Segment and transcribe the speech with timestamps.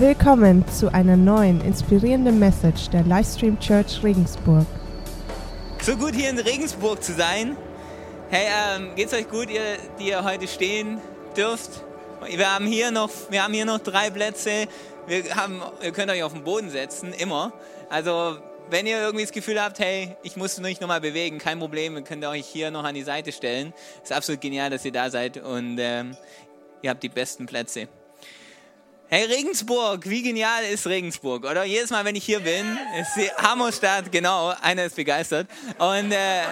[0.00, 4.64] Willkommen zu einer neuen inspirierenden Message der Livestream Church Regensburg.
[5.82, 7.56] So gut hier in Regensburg zu sein.
[8.30, 9.60] Hey, ähm, geht's euch gut, ihr,
[9.98, 11.00] die ihr heute stehen
[11.36, 11.82] dürft?
[12.28, 14.68] Wir haben hier noch, wir haben hier noch drei Plätze.
[15.08, 17.52] Wir haben, ihr könnt euch auf den Boden setzen, immer.
[17.90, 18.38] Also
[18.70, 22.02] wenn ihr irgendwie das Gefühl habt, hey, ich muss mich nochmal bewegen, kein Problem, ihr
[22.02, 23.74] könnt euch hier noch an die Seite stellen.
[24.00, 26.16] Ist absolut genial, dass ihr da seid und ähm,
[26.82, 27.88] ihr habt die besten Plätze.
[29.10, 31.64] Hey Regensburg, wie genial ist Regensburg, oder?
[31.64, 35.48] Jedes Mal, wenn ich hier bin, ist die Hammerstadt, genau, einer ist begeistert.
[35.78, 36.42] Und, äh,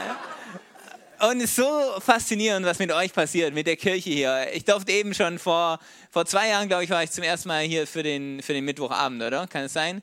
[1.21, 4.47] und es ist so faszinierend, was mit euch passiert, mit der Kirche hier.
[4.55, 5.79] Ich durfte eben schon vor,
[6.11, 8.65] vor zwei Jahren, glaube ich, war ich zum ersten Mal hier für den, für den
[8.65, 9.47] Mittwochabend, oder?
[9.47, 10.01] Kann es sein?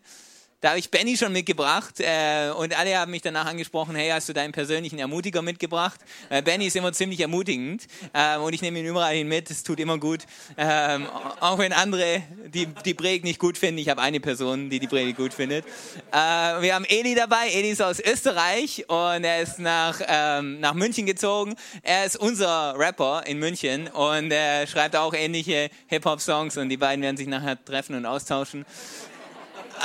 [0.63, 4.29] Da habe ich Benny schon mitgebracht äh, und alle haben mich danach angesprochen, hey, hast
[4.29, 5.99] du deinen persönlichen Ermutiger mitgebracht?
[6.29, 9.63] Äh, Benny ist immer ziemlich ermutigend äh, und ich nehme ihn überall hin mit, es
[9.63, 10.21] tut immer gut.
[10.55, 11.05] Ähm,
[11.41, 14.87] auch wenn andere die, die Predigt nicht gut finden, ich habe eine Person, die die
[14.87, 15.65] Predigt gut findet.
[16.13, 20.75] Äh, wir haben Eli dabei, Eli ist aus Österreich und er ist nach, ähm, nach
[20.75, 21.55] München gezogen.
[21.81, 27.03] Er ist unser Rapper in München und er schreibt auch ähnliche Hip-Hop-Songs und die beiden
[27.03, 28.65] werden sich nachher treffen und austauschen.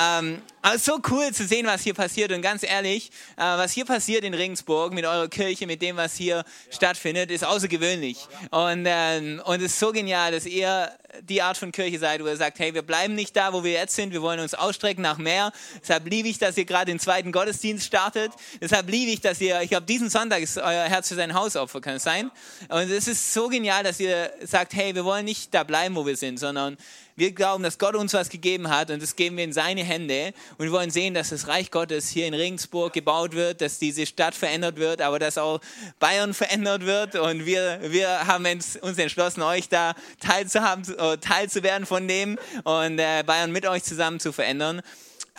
[0.00, 2.32] Ähm, aber so cool zu sehen, was hier passiert.
[2.32, 6.16] Und ganz ehrlich, äh, was hier passiert in Regensburg mit eurer Kirche, mit dem, was
[6.16, 8.26] hier stattfindet, ist außergewöhnlich.
[8.50, 10.90] Und, ähm, und es ist so genial, dass ihr
[11.22, 13.72] die Art von Kirche seid, wo ihr sagt, hey, wir bleiben nicht da, wo wir
[13.72, 15.52] jetzt sind, wir wollen uns ausstrecken nach mehr.
[15.80, 18.32] Deshalb liebe ich, dass ihr gerade den zweiten Gottesdienst startet.
[18.60, 21.80] Deshalb liebe ich, dass ihr, ich glaube, diesen Sonntag ist euer Herz für sein Hausopfer,
[21.80, 22.30] kann es sein?
[22.68, 26.04] Und es ist so genial, dass ihr sagt, hey, wir wollen nicht da bleiben, wo
[26.04, 26.76] wir sind, sondern
[27.18, 30.32] wir glauben, dass Gott uns was gegeben hat und das geben wir in seine Hände.
[30.56, 34.06] Und wir wollen sehen, dass das Reich Gottes hier in Regensburg gebaut wird, dass diese
[34.06, 35.60] Stadt verändert wird, aber dass auch
[35.98, 37.16] Bayern verändert wird.
[37.16, 43.24] Und wir, wir haben uns entschlossen, euch da teilzuhaben, äh, teilzuwerden von dem und äh,
[43.26, 44.80] Bayern mit euch zusammen zu verändern.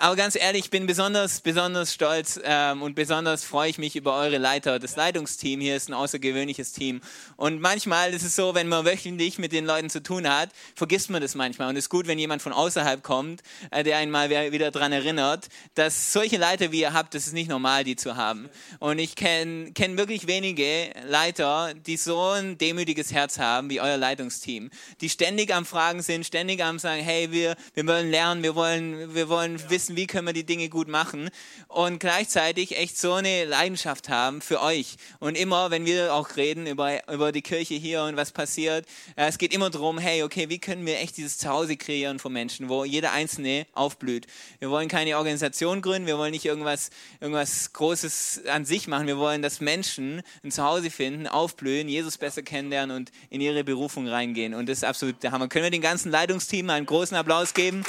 [0.01, 4.15] Aber ganz ehrlich, ich bin besonders, besonders stolz ähm, und besonders freue ich mich über
[4.15, 4.79] eure Leiter.
[4.79, 7.01] Das Leitungsteam hier ist ein außergewöhnliches Team.
[7.35, 11.09] Und manchmal ist es so, wenn man wöchentlich mit den Leuten zu tun hat, vergisst
[11.09, 11.67] man das manchmal.
[11.67, 14.93] Und es ist gut, wenn jemand von außerhalb kommt, äh, der einen mal wieder daran
[14.93, 18.49] erinnert, dass solche Leiter, wie ihr habt, das ist nicht normal, die zu haben.
[18.79, 23.97] Und ich kenne kenn wirklich wenige Leiter, die so ein demütiges Herz haben wie euer
[23.97, 24.69] Leitungsteam.
[25.01, 29.13] Die ständig am Fragen sind, ständig am sagen, hey, wir, wir wollen lernen, wir wollen,
[29.13, 31.29] wir wollen wissen, wissen, wie können wir die Dinge gut machen
[31.67, 34.95] und gleichzeitig echt so eine Leidenschaft haben für euch.
[35.19, 38.85] Und immer, wenn wir auch reden über, über die Kirche hier und was passiert,
[39.15, 42.31] äh, es geht immer darum, hey, okay, wie können wir echt dieses Zuhause kreieren von
[42.31, 44.27] Menschen, wo jeder Einzelne aufblüht.
[44.59, 46.89] Wir wollen keine Organisation gründen, wir wollen nicht irgendwas,
[47.19, 52.41] irgendwas Großes an sich machen, wir wollen, dass Menschen ein Zuhause finden, aufblühen, Jesus besser
[52.41, 54.53] kennenlernen und in ihre Berufung reingehen.
[54.53, 55.47] Und das ist absolut der Hammer.
[55.47, 57.83] Können wir den ganzen Leitungsteam einen großen Applaus geben?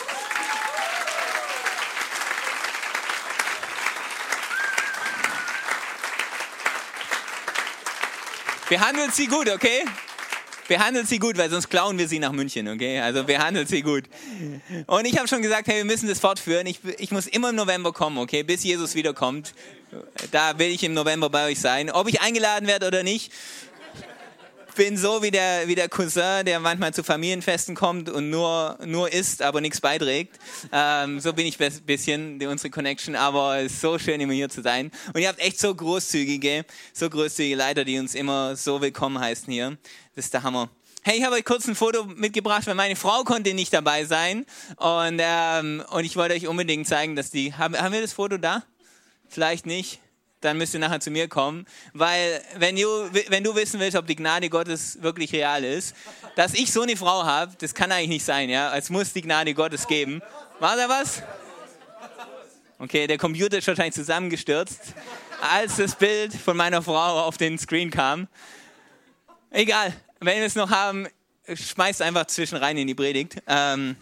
[8.71, 9.85] Behandelt sie gut, okay?
[10.69, 13.01] Behandelt sie gut, weil sonst klauen wir sie nach München, okay?
[13.01, 14.05] Also behandelt sie gut.
[14.87, 16.69] Und ich habe schon gesagt, hey, wir müssen das fortführen.
[16.69, 18.45] Ich, ich muss immer im November kommen, okay?
[18.45, 19.55] Bis Jesus wiederkommt.
[20.31, 21.91] Da will ich im November bei euch sein.
[21.91, 23.33] Ob ich eingeladen werde oder nicht,
[24.75, 29.13] bin so wie der, wie der Cousin, der manchmal zu Familienfesten kommt und nur, nur
[29.13, 30.39] isst, aber nichts beiträgt.
[30.73, 34.49] Ähm, so bin ich ein bisschen, unsere Connection, aber es ist so schön, immer hier
[34.49, 34.91] zu sein.
[35.13, 39.53] Und ihr habt echt so großzügige, so großzügige Leiter, die uns immer so willkommen heißen
[39.53, 39.77] hier.
[40.15, 40.71] Das ist der Hammer.
[41.03, 44.45] Hey, ich habe euch kurz ein Foto mitgebracht, weil meine Frau konnte nicht dabei sein.
[44.77, 47.55] Und, ähm, und ich wollte euch unbedingt zeigen, dass die...
[47.55, 48.65] Haben, haben wir das Foto da?
[49.29, 50.01] Vielleicht nicht
[50.41, 52.89] dann müsst ihr nachher zu mir kommen, weil wenn du,
[53.29, 55.95] wenn du wissen willst, ob die Gnade Gottes wirklich real ist,
[56.35, 58.75] dass ich so eine Frau habe, das kann eigentlich nicht sein, ja.
[58.77, 60.23] Es muss die Gnade Gottes geben.
[60.59, 61.23] War da was?
[62.79, 64.81] Okay, der Computer ist wahrscheinlich zusammengestürzt,
[65.43, 68.27] als das Bild von meiner Frau auf den Screen kam.
[69.51, 71.07] Egal, wenn wir es noch haben,
[71.53, 73.37] schmeißt einfach zwischen rein in die Predigt.
[73.47, 73.97] Ähm,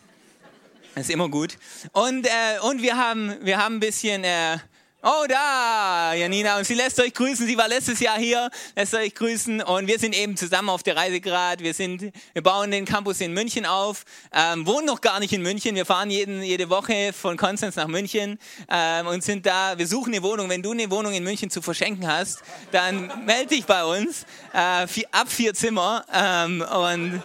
[0.95, 1.59] ist immer gut.
[1.93, 4.23] Und, äh, und wir, haben, wir haben ein bisschen...
[4.23, 4.59] Äh,
[5.01, 6.59] Oh, da, Janina.
[6.59, 7.47] Und sie lässt euch grüßen.
[7.47, 9.63] Sie war letztes Jahr hier, lässt euch grüßen.
[9.63, 11.63] Und wir sind eben zusammen auf der Reise gerade.
[11.63, 14.03] Wir, sind, wir bauen den Campus in München auf,
[14.33, 15.77] ähm, wohnen noch gar nicht in München.
[15.77, 19.79] Wir fahren jeden, jede Woche von Konstanz nach München ähm, und sind da.
[19.79, 20.49] Wir suchen eine Wohnung.
[20.49, 22.43] Wenn du eine Wohnung in München zu verschenken hast,
[22.73, 24.27] dann melde dich bei uns.
[24.53, 26.05] Äh, vier, ab vier Zimmer.
[26.13, 27.23] Ähm, und,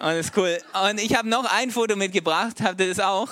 [0.00, 0.58] und ist cool.
[0.88, 2.56] Und ich habe noch ein Foto mitgebracht.
[2.60, 3.28] Habt ihr das auch?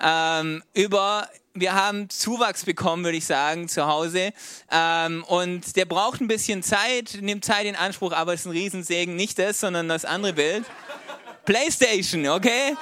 [0.00, 1.28] Ähm, über
[1.60, 4.32] wir haben Zuwachs bekommen, würde ich sagen, zu Hause.
[4.70, 8.52] Ähm, und der braucht ein bisschen Zeit, nimmt Zeit in Anspruch, aber es ist ein
[8.52, 9.16] Riesensegen.
[9.16, 10.64] Nicht das, sondern das andere Bild.
[11.44, 12.76] PlayStation, okay?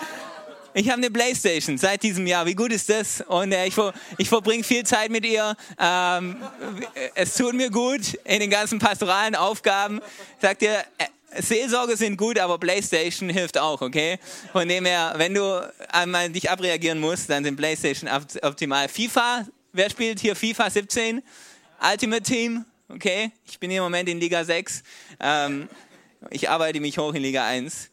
[0.78, 2.44] Ich habe eine Playstation seit diesem Jahr.
[2.44, 3.22] Wie gut ist das?
[3.22, 3.74] Und äh, ich,
[4.18, 5.56] ich verbringe viel Zeit mit ihr.
[5.78, 6.36] Ähm,
[7.14, 10.02] es tut mir gut in den ganzen pastoralen Aufgaben.
[10.38, 11.06] Sagt ihr, äh,
[11.38, 14.18] Seelsorge sind gut, aber Playstation hilft auch, okay?
[14.52, 18.10] Von dem her, wenn du einmal dich abreagieren musst, dann sind Playstation
[18.42, 18.88] optimal.
[18.88, 21.22] FIFA, wer spielt hier FIFA 17?
[21.92, 23.30] Ultimate Team, okay?
[23.46, 24.82] Ich bin hier im Moment in Liga 6.
[25.20, 25.68] Ähm,
[26.30, 27.90] ich arbeite mich hoch in Liga 1.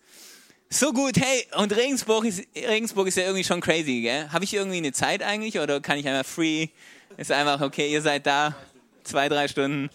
[0.70, 4.30] So gut, hey, und Regensburg ist, Regensburg ist ja irgendwie schon crazy, gell?
[4.30, 6.70] Habe ich irgendwie eine Zeit eigentlich oder kann ich einfach free?
[7.18, 8.56] Ist einfach, okay, ihr seid da,
[9.04, 9.92] zwei, drei Stunden,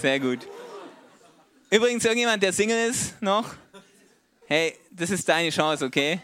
[0.00, 0.46] sehr gut.
[1.72, 3.54] Übrigens, irgendjemand, der Single ist noch?
[4.44, 6.20] Hey, das ist deine Chance, okay?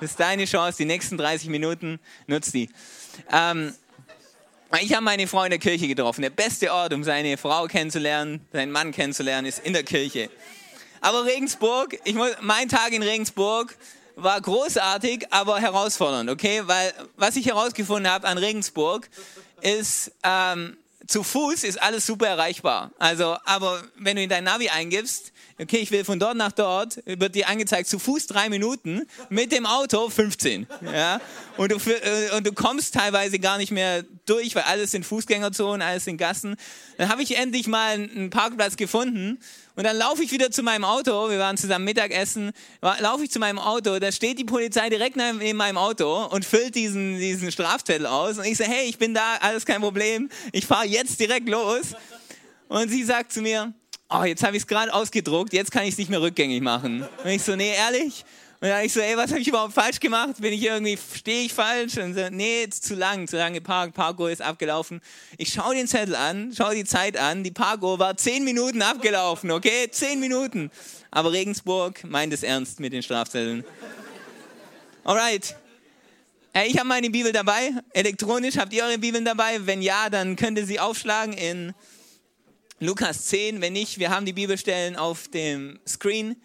[0.00, 2.70] Das ist deine Chance, die nächsten 30 Minuten, nutzt die.
[3.30, 3.74] Ähm,
[4.80, 6.22] ich habe meine Frau in der Kirche getroffen.
[6.22, 10.30] Der beste Ort, um seine Frau kennenzulernen, seinen Mann kennenzulernen, ist in der Kirche.
[11.02, 13.76] Aber Regensburg, ich muss, mein Tag in Regensburg
[14.16, 16.62] war großartig, aber herausfordernd, okay?
[16.64, 19.10] Weil was ich herausgefunden habe an Regensburg
[19.60, 22.92] ist, ähm, zu Fuß ist alles super erreichbar.
[22.98, 27.00] Also, aber wenn du in dein Navi eingibst, okay, ich will von dort nach dort,
[27.06, 30.66] wird dir angezeigt, zu Fuß drei Minuten, mit dem Auto 15.
[30.92, 31.20] Ja?
[31.56, 35.82] Und, du, äh, und du kommst teilweise gar nicht mehr durch, weil alles sind Fußgängerzonen,
[35.82, 36.56] alles sind Gassen.
[36.98, 39.38] Dann habe ich endlich mal einen Parkplatz gefunden
[39.76, 43.38] und dann laufe ich wieder zu meinem Auto, wir waren zusammen Mittagessen, laufe ich zu
[43.38, 48.06] meinem Auto, da steht die Polizei direkt neben meinem Auto und füllt diesen, diesen Strafzettel
[48.06, 48.38] aus.
[48.38, 51.94] Und ich sage, hey, ich bin da, alles kein Problem, ich fahre jetzt direkt los.
[52.68, 53.74] Und sie sagt zu mir,
[54.10, 57.06] oh, jetzt habe ich es gerade ausgedruckt, jetzt kann ich es nicht mehr rückgängig machen.
[57.22, 58.24] Und ich so, nee, ehrlich?
[58.60, 60.40] Und dann ich so, ey, was habe ich überhaupt falsch gemacht?
[60.40, 61.98] Bin ich irgendwie, stehe ich falsch?
[61.98, 65.02] Und so, nee, jetzt zu lang, zu lange Park, Parko ist abgelaufen.
[65.36, 69.50] Ich schaue den Zettel an, schaue die Zeit an, die Parko war zehn Minuten abgelaufen,
[69.50, 69.88] okay?
[69.90, 70.70] Zehn Minuten.
[71.10, 73.64] Aber Regensburg meint es ernst mit den Strafzetteln.
[75.04, 75.56] Alright.
[76.54, 78.56] Hey, ich habe meine Bibel dabei, elektronisch.
[78.56, 79.58] Habt ihr eure Bibeln dabei?
[79.66, 81.74] Wenn ja, dann könnt ihr sie aufschlagen in
[82.80, 83.60] Lukas 10.
[83.60, 86.36] Wenn nicht, wir haben die Bibelstellen auf dem Screen.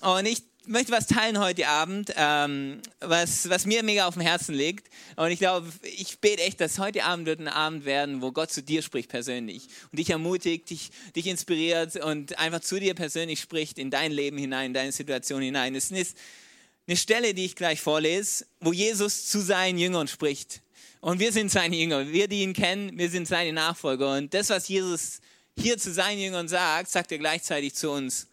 [0.00, 4.54] Und ich möchte was teilen heute Abend, ähm, was, was mir mega auf dem Herzen
[4.54, 4.88] liegt.
[5.16, 8.50] Und ich glaube, ich bete echt, dass heute Abend wird ein Abend werden, wo Gott
[8.50, 13.40] zu dir spricht persönlich und dich ermutigt, dich, dich inspiriert und einfach zu dir persönlich
[13.40, 15.74] spricht in dein Leben hinein, in deine Situation hinein.
[15.74, 16.16] Es ist
[16.86, 20.62] eine Stelle, die ich gleich vorlese, wo Jesus zu seinen Jüngern spricht.
[21.02, 22.10] Und wir sind seine Jünger.
[22.10, 24.16] Wir, die ihn kennen, wir sind seine Nachfolger.
[24.16, 25.20] Und das, was Jesus
[25.58, 28.26] hier zu seinen Jüngern sagt, sagt er gleichzeitig zu uns.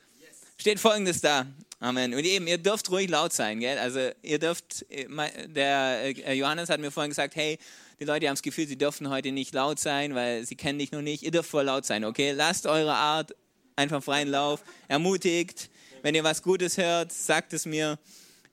[0.57, 1.45] Steht folgendes da.
[1.79, 2.13] Amen.
[2.13, 3.79] Und eben, ihr dürft ruhig laut sein, gell?
[3.79, 7.57] Also ihr dürft, der äh, Johannes hat mir vorhin gesagt, hey,
[7.99, 10.91] die Leute haben das Gefühl, sie dürfen heute nicht laut sein, weil sie kennen dich
[10.91, 11.23] noch nicht.
[11.23, 12.33] Ihr dürft voll laut sein, okay?
[12.33, 13.35] Lasst eure Art
[13.75, 15.69] einfach freien Lauf, ermutigt.
[16.03, 17.97] Wenn ihr was Gutes hört, sagt es mir,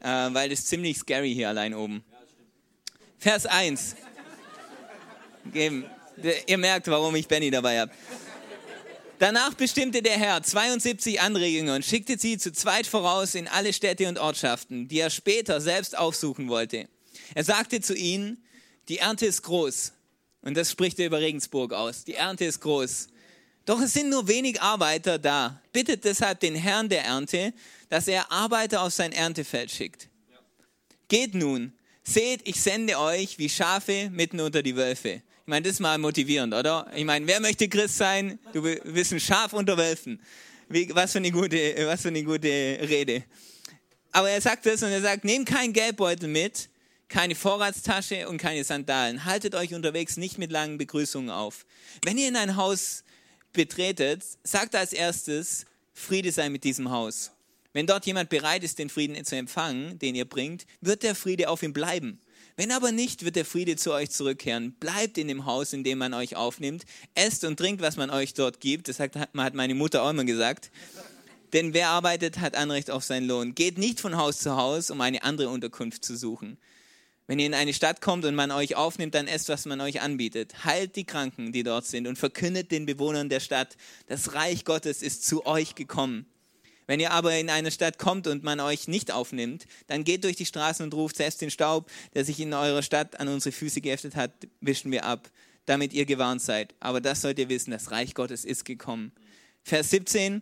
[0.00, 2.02] äh, weil es ziemlich scary hier allein oben.
[3.18, 3.96] Vers 1.
[5.52, 5.84] Geben.
[6.46, 7.92] Ihr merkt, warum ich Benny dabei habe.
[9.18, 13.72] Danach bestimmte der Herr 72 andere Jünger und schickte sie zu zweit voraus in alle
[13.72, 16.88] Städte und Ortschaften, die er später selbst aufsuchen wollte.
[17.34, 18.44] Er sagte zu ihnen,
[18.88, 19.92] die Ernte ist groß.
[20.42, 22.04] Und das spricht er über Regensburg aus.
[22.04, 23.08] Die Ernte ist groß.
[23.64, 25.60] Doch es sind nur wenig Arbeiter da.
[25.72, 27.52] Bittet deshalb den Herrn der Ernte,
[27.88, 30.08] dass er Arbeiter auf sein Erntefeld schickt.
[31.08, 31.72] Geht nun,
[32.04, 35.22] seht, ich sende euch wie Schafe mitten unter die Wölfe.
[35.48, 36.86] Ich meine, das ist mal motivierend, oder?
[36.94, 38.38] Ich meine, wer möchte Christ sein?
[38.52, 40.20] Du bist ein Schaf unter Wölfen.
[40.68, 43.24] Wie, was, für eine gute, was für eine gute Rede.
[44.12, 46.68] Aber er sagt das und er sagt, nehmt keinen Geldbeutel mit,
[47.08, 49.24] keine Vorratstasche und keine Sandalen.
[49.24, 51.64] Haltet euch unterwegs nicht mit langen Begrüßungen auf.
[52.04, 53.02] Wenn ihr in ein Haus
[53.54, 55.64] betretet, sagt als erstes,
[55.94, 57.30] Friede sei mit diesem Haus.
[57.72, 61.48] Wenn dort jemand bereit ist, den Frieden zu empfangen, den ihr bringt, wird der Friede
[61.48, 62.20] auf ihm bleiben.
[62.58, 64.72] Wenn aber nicht, wird der Friede zu euch zurückkehren.
[64.80, 66.86] Bleibt in dem Haus, in dem man euch aufnimmt.
[67.14, 68.88] Esst und trinkt, was man euch dort gibt.
[68.88, 70.72] Das hat, meine Mutter auch immer gesagt.
[71.52, 73.54] Denn wer arbeitet, hat Anrecht auf seinen Lohn.
[73.54, 76.58] Geht nicht von Haus zu Haus, um eine andere Unterkunft zu suchen.
[77.28, 80.00] Wenn ihr in eine Stadt kommt und man euch aufnimmt, dann esst, was man euch
[80.00, 80.64] anbietet.
[80.64, 83.76] Heilt die Kranken, die dort sind, und verkündet den Bewohnern der Stadt,
[84.08, 86.26] das Reich Gottes ist zu euch gekommen.
[86.88, 90.36] Wenn ihr aber in eine Stadt kommt und man euch nicht aufnimmt, dann geht durch
[90.36, 93.82] die Straßen und ruft, selbst den Staub, der sich in eurer Stadt an unsere Füße
[93.82, 95.30] geheftet hat, wischen wir ab,
[95.66, 96.74] damit ihr gewarnt seid.
[96.80, 99.12] Aber das sollt ihr wissen, das Reich Gottes ist gekommen.
[99.62, 100.40] Vers 17.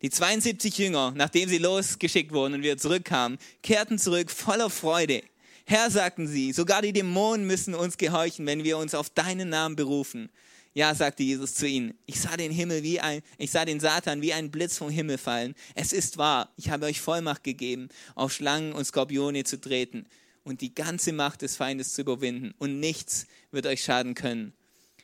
[0.00, 5.22] Die 72 Jünger, nachdem sie losgeschickt wurden und wieder zurückkamen, kehrten zurück voller Freude.
[5.66, 9.74] Herr, sagten sie, sogar die Dämonen müssen uns gehorchen, wenn wir uns auf deinen Namen
[9.74, 10.30] berufen.
[10.72, 14.22] Ja, sagte Jesus zu ihnen, ich sah den Himmel wie ein, ich sah den Satan
[14.22, 15.54] wie ein Blitz vom Himmel fallen.
[15.74, 20.06] Es ist wahr, ich habe euch Vollmacht gegeben, auf Schlangen und Skorpione zu treten
[20.44, 22.54] und die ganze Macht des Feindes zu überwinden.
[22.58, 24.52] Und nichts wird euch schaden können.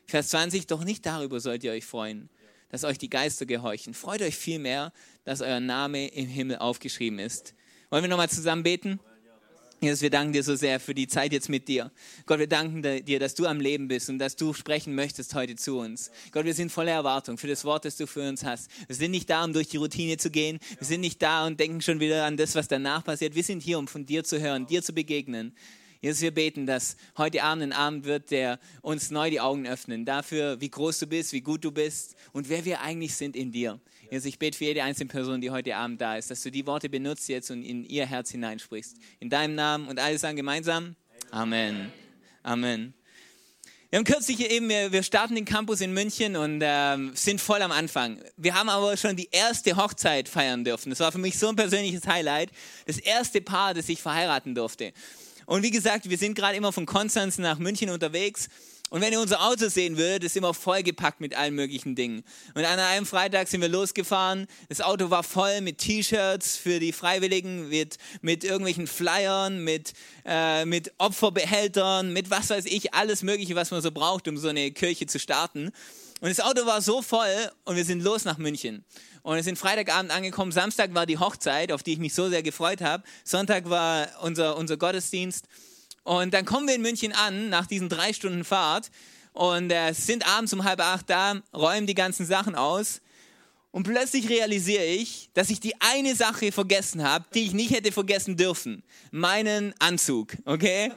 [0.07, 2.31] Vers 20, doch nicht darüber sollt ihr euch freuen,
[2.69, 3.93] dass euch die Geister gehorchen.
[3.93, 4.93] Freut euch vielmehr,
[5.25, 7.55] dass euer Name im Himmel aufgeschrieben ist.
[7.91, 9.01] Wollen wir nochmal zusammen beten?
[9.79, 11.93] Jesus, wir danken dir so sehr für die Zeit jetzt mit dir.
[12.25, 15.55] Gott, wir danken dir, dass du am Leben bist und dass du sprechen möchtest heute
[15.55, 16.11] zu uns.
[16.33, 18.71] Gott, wir sind voller Erwartung für das Wort, das du für uns hast.
[18.87, 20.61] Wir sind nicht da, um durch die Routine zu gehen.
[20.79, 23.35] Wir sind nicht da und denken schon wieder an das, was danach passiert.
[23.35, 25.53] Wir sind hier, um von dir zu hören, dir zu begegnen.
[26.07, 30.05] Jesus, wir beten, dass heute Abend ein Abend wird, der uns neu die Augen öffnen,
[30.05, 33.51] dafür, wie groß du bist, wie gut du bist und wer wir eigentlich sind in
[33.51, 33.81] dir.
[34.09, 36.65] Jesus, ich bete für jede einzelne Person, die heute Abend da ist, dass du die
[36.65, 38.97] Worte benutzt jetzt und in ihr Herz hineinsprichst.
[39.19, 40.95] In deinem Namen und alle sagen gemeinsam
[41.33, 41.93] Amen.
[42.45, 42.95] Amen.
[43.91, 47.73] Wir haben kürzlich eben, wir starten den Campus in München und ähm, sind voll am
[47.73, 48.21] Anfang.
[48.37, 50.91] Wir haben aber schon die erste Hochzeit feiern dürfen.
[50.91, 52.51] Das war für mich so ein persönliches Highlight.
[52.87, 54.93] Das erste Paar, das ich verheiraten durfte.
[55.47, 58.49] Und wie gesagt, wir sind gerade immer von Konstanz nach München unterwegs.
[58.89, 62.23] Und wenn ihr unser Auto sehen würdet, ist immer vollgepackt mit allen möglichen Dingen.
[62.55, 64.47] Und an einem Freitag sind wir losgefahren.
[64.69, 69.93] Das Auto war voll mit T-Shirts für die Freiwilligen, mit, mit irgendwelchen Flyern, mit,
[70.25, 74.49] äh, mit Opferbehältern, mit was weiß ich, alles Mögliche, was man so braucht, um so
[74.49, 75.73] eine Kirche zu starten.
[76.21, 78.85] Und das Auto war so voll und wir sind los nach München.
[79.27, 80.53] Und wir sind Freitagabend angekommen.
[80.53, 83.03] Samstag war die Hochzeit, auf die ich mich so sehr gefreut habe.
[83.25, 85.47] Sonntag war unser, unser Gottesdienst.
[86.05, 88.89] Und dann kommen wir in München an, nach diesen drei Stunden Fahrt.
[89.33, 93.01] Und äh, sind abends um halb acht da, räumen die ganzen Sachen aus.
[93.73, 97.91] Und plötzlich realisiere ich, dass ich die eine Sache vergessen habe, die ich nicht hätte
[97.91, 98.85] vergessen dürfen.
[99.11, 100.93] Meinen Anzug, okay?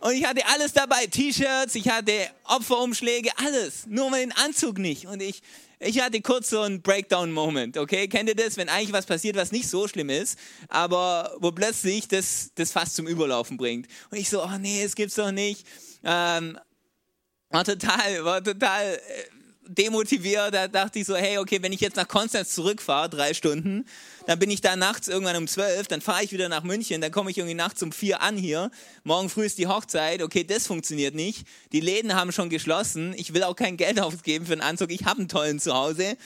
[0.00, 2.12] Und ich hatte alles dabei, T-Shirts, ich hatte
[2.44, 5.06] Opferumschläge, alles, nur meinen Anzug nicht.
[5.06, 5.42] Und ich,
[5.80, 8.06] ich hatte kurz so einen Breakdown-Moment, okay?
[8.06, 10.38] Kennt ihr das, wenn eigentlich was passiert, was nicht so schlimm ist,
[10.68, 13.88] aber wo plötzlich das, das fast zum Überlaufen bringt.
[14.10, 15.66] Und ich so, oh nee, es gibt's doch nicht.
[16.04, 16.58] Ähm,
[17.50, 19.37] war total, war total äh,
[19.68, 20.54] demotiviert.
[20.54, 23.84] Da dachte ich so, hey, okay, wenn ich jetzt nach Konstanz zurückfahre, drei Stunden,
[24.26, 27.12] dann bin ich da nachts irgendwann um zwölf, dann fahre ich wieder nach München, dann
[27.12, 28.70] komme ich irgendwie nachts um vier an hier.
[29.04, 31.46] Morgen früh ist die Hochzeit, okay, das funktioniert nicht.
[31.72, 33.14] Die Läden haben schon geschlossen.
[33.16, 34.90] Ich will auch kein Geld ausgeben für einen Anzug.
[34.90, 36.16] Ich habe einen tollen zu Hause.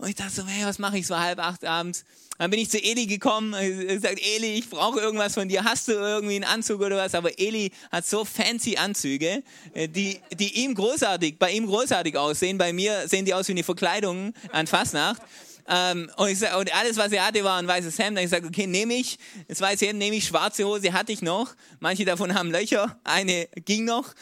[0.00, 2.06] Und ich dachte so, hey, was mache ich so halb acht abends?
[2.38, 5.62] Dann bin ich zu Eli gekommen und gesagt, Eli, ich brauche irgendwas von dir.
[5.62, 7.14] Hast du irgendwie einen Anzug oder was?
[7.14, 9.42] Aber Eli hat so fancy Anzüge,
[9.74, 12.56] äh, die, die ihm großartig, bei ihm großartig aussehen.
[12.56, 15.20] Bei mir sehen die aus wie eine Verkleidung an Fastnacht.
[15.68, 18.16] Ähm, und, ich sag, und alles, was er hatte, war ein weißes Hemd.
[18.16, 21.20] Dann ich gesagt, okay, nehme ich das weiße Hemd, nehme ich schwarze Hose, hatte ich
[21.20, 21.54] noch.
[21.78, 24.14] Manche davon haben Löcher, eine ging noch.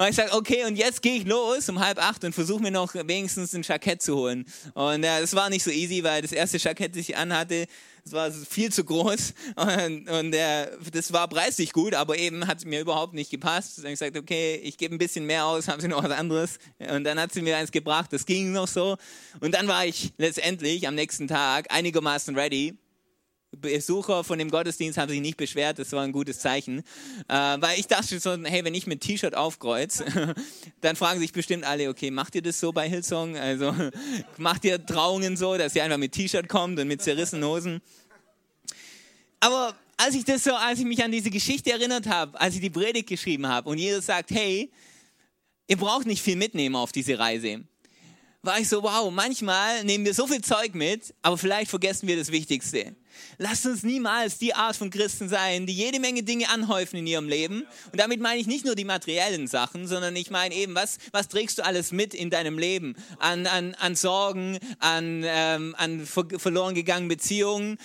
[0.00, 2.70] Und ich sage, okay, und jetzt gehe ich los um halb acht und versuche mir
[2.70, 4.46] noch wenigstens ein Jackett zu holen.
[4.72, 7.66] Und äh, das war nicht so easy, weil das erste Jackett, das ich anhatte,
[8.02, 12.56] das war viel zu groß und, und äh, das war preislich gut, aber eben hat
[12.56, 13.78] es mir überhaupt nicht gepasst.
[13.78, 16.58] Und ich gesagt, okay, ich gebe ein bisschen mehr aus, haben sie noch was anderes.
[16.78, 18.96] Und dann hat sie mir eins gebracht, das ging noch so.
[19.40, 22.74] Und dann war ich letztendlich am nächsten Tag einigermaßen ready
[23.56, 26.78] Besucher von dem Gottesdienst haben sich nicht beschwert, das war ein gutes Zeichen.
[27.28, 30.04] Äh, weil ich dachte so, hey, wenn ich mit T-Shirt aufkreuz,
[30.80, 33.36] dann fragen sich bestimmt alle, okay, macht ihr das so bei Hillsong?
[33.36, 33.74] Also
[34.36, 37.80] macht ihr Trauungen so, dass ihr einfach mit T-Shirt kommt und mit zerrissenen Hosen?
[39.40, 42.60] Aber als ich das so, als ich mich an diese Geschichte erinnert habe, als ich
[42.60, 44.70] die Predigt geschrieben habe und Jesus sagt, hey,
[45.66, 47.64] ihr braucht nicht viel mitnehmen auf diese Reise
[48.42, 52.16] war ich so, wow, manchmal nehmen wir so viel Zeug mit, aber vielleicht vergessen wir
[52.16, 52.96] das Wichtigste.
[53.36, 57.28] Lasst uns niemals die Art von Christen sein, die jede Menge Dinge anhäufen in ihrem
[57.28, 57.66] Leben.
[57.92, 61.28] Und damit meine ich nicht nur die materiellen Sachen, sondern ich meine eben, was, was
[61.28, 62.96] trägst du alles mit in deinem Leben?
[63.18, 67.76] An, an, an Sorgen, an, ähm, an verloren gegangenen Beziehungen.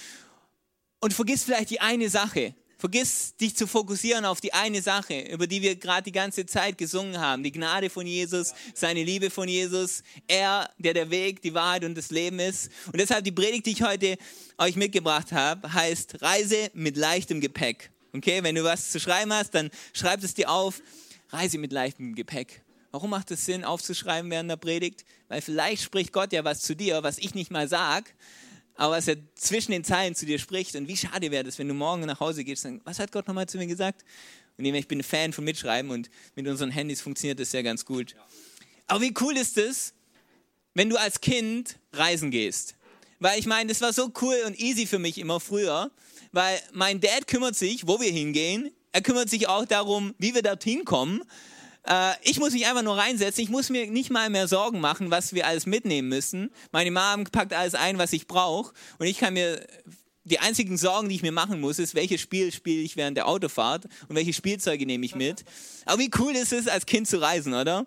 [1.01, 2.55] Und vergiss vielleicht die eine Sache.
[2.85, 6.77] Vergiss dich zu fokussieren auf die eine Sache, über die wir gerade die ganze Zeit
[6.77, 7.41] gesungen haben.
[7.41, 10.03] Die Gnade von Jesus, seine Liebe von Jesus.
[10.27, 12.69] Er, der der Weg, die Wahrheit und das Leben ist.
[12.85, 14.19] Und deshalb die Predigt, die ich heute
[14.59, 17.89] euch mitgebracht habe, heißt Reise mit leichtem Gepäck.
[18.13, 20.83] Okay, wenn du was zu schreiben hast, dann schreib es dir auf.
[21.29, 22.61] Reise mit leichtem Gepäck.
[22.91, 25.05] Warum macht es Sinn, aufzuschreiben während der Predigt?
[25.27, 28.13] Weil vielleicht spricht Gott ja was zu dir, was ich nicht mal sag
[28.75, 30.75] aber was er zwischen den Zeilen zu dir spricht.
[30.75, 33.27] Und wie schade wäre das, wenn du morgen nach Hause gehst und was hat Gott
[33.27, 34.03] nochmal zu mir gesagt?
[34.57, 37.85] Und ich bin ein Fan von Mitschreiben und mit unseren Handys funktioniert das ja ganz
[37.85, 38.15] gut.
[38.87, 39.93] Aber wie cool ist es,
[40.73, 42.75] wenn du als Kind reisen gehst?
[43.19, 45.91] Weil ich meine, das war so cool und easy für mich immer früher,
[46.31, 48.71] weil mein Dad kümmert sich, wo wir hingehen.
[48.91, 51.21] Er kümmert sich auch darum, wie wir dorthin kommen.
[51.87, 53.43] Äh, ich muss mich einfach nur reinsetzen.
[53.43, 56.51] Ich muss mir nicht mal mehr Sorgen machen, was wir alles mitnehmen müssen.
[56.71, 58.73] Meine Mom packt alles ein, was ich brauche.
[58.97, 59.65] Und ich kann mir
[60.25, 63.27] die einzigen Sorgen, die ich mir machen muss, ist, welches Spiel spiele ich während der
[63.27, 65.45] Autofahrt und welche Spielzeuge nehme ich mit.
[65.85, 67.85] Aber wie cool ist es, als Kind zu reisen, oder?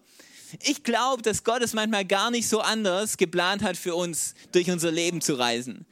[0.63, 4.71] Ich glaube, dass Gott es manchmal gar nicht so anders geplant hat für uns, durch
[4.71, 5.85] unser Leben zu reisen.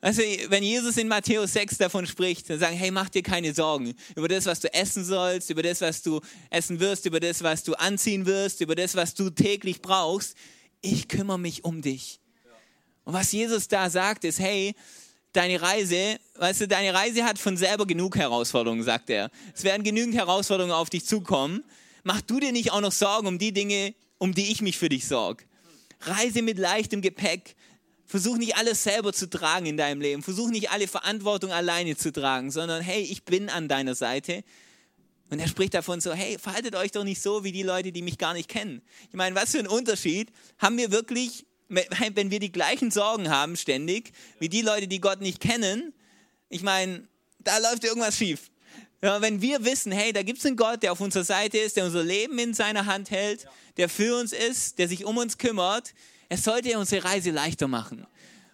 [0.00, 3.94] Also, wenn Jesus in Matthäus 6 davon spricht, dann sagen, hey, mach dir keine Sorgen
[4.14, 7.64] über das, was du essen sollst, über das, was du essen wirst, über das, was
[7.64, 10.36] du anziehen wirst, über das, was du täglich brauchst.
[10.82, 12.20] Ich kümmere mich um dich.
[13.02, 14.74] Und was Jesus da sagt, ist, hey,
[15.32, 19.30] deine Reise, weißt du, deine Reise hat von selber genug Herausforderungen, sagt er.
[19.54, 21.64] Es werden genügend Herausforderungen auf dich zukommen.
[22.04, 24.88] Mach du dir nicht auch noch Sorgen um die Dinge, um die ich mich für
[24.88, 25.44] dich sorge.
[26.00, 27.56] Reise mit leichtem Gepäck.
[28.08, 30.22] Versuch nicht alles selber zu tragen in deinem Leben.
[30.22, 34.44] Versuch nicht alle Verantwortung alleine zu tragen, sondern hey, ich bin an deiner Seite.
[35.28, 38.00] Und er spricht davon so, hey, verhaltet euch doch nicht so wie die Leute, die
[38.00, 38.80] mich gar nicht kennen.
[39.10, 43.58] Ich meine, was für ein Unterschied haben wir wirklich, wenn wir die gleichen Sorgen haben
[43.58, 45.92] ständig, wie die Leute, die Gott nicht kennen.
[46.48, 47.06] Ich meine,
[47.40, 48.50] da läuft irgendwas schief.
[49.02, 51.76] Ja, wenn wir wissen, hey, da gibt es einen Gott, der auf unserer Seite ist,
[51.76, 53.46] der unser Leben in seiner Hand hält,
[53.76, 55.92] der für uns ist, der sich um uns kümmert,
[56.28, 58.06] es sollte unsere Reise leichter machen.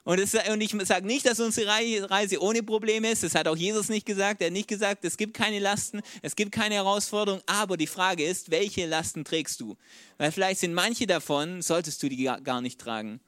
[0.04, 1.68] Und, es, und ich sage nicht, dass unsere
[2.10, 3.22] Reise ohne Probleme ist.
[3.22, 4.42] Das hat auch Jesus nicht gesagt.
[4.42, 7.42] Er hat nicht gesagt, es gibt keine Lasten, es gibt keine Herausforderungen.
[7.46, 9.78] Aber die Frage ist, welche Lasten trägst du?
[10.18, 13.18] Weil vielleicht sind manche davon, solltest du die gar nicht tragen.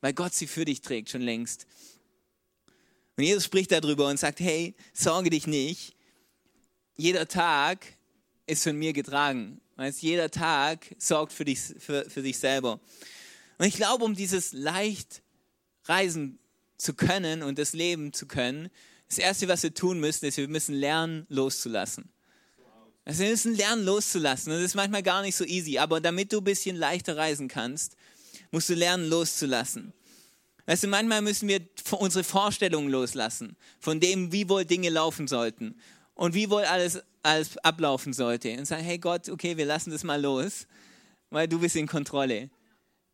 [0.00, 1.66] Weil Gott sie für dich trägt, schon längst.
[3.16, 5.94] Und Jesus spricht darüber und sagt, hey, sorge dich nicht.
[6.96, 7.86] Jeder Tag
[8.46, 9.60] ist von mir getragen.
[9.76, 12.80] Weißt, jeder Tag sorgt für, dich, für, für sich selber.
[13.58, 15.22] Und ich glaube, um dieses leicht
[15.84, 16.38] reisen
[16.76, 18.68] zu können und das leben zu können,
[19.08, 22.10] das Erste, was wir tun müssen, ist, wir müssen lernen, loszulassen.
[23.04, 24.52] Also wir müssen lernen, loszulassen.
[24.52, 27.96] das ist manchmal gar nicht so easy, aber damit du ein bisschen leichter reisen kannst,
[28.50, 29.92] musst du lernen, loszulassen.
[30.66, 31.60] Weißt du, manchmal müssen wir
[31.92, 35.80] unsere Vorstellungen loslassen, von dem, wie wohl Dinge laufen sollten
[36.14, 38.50] und wie wohl alles, alles ablaufen sollte.
[38.58, 40.66] Und sagen, hey Gott, okay, wir lassen das mal los,
[41.30, 42.50] weil du bist in Kontrolle.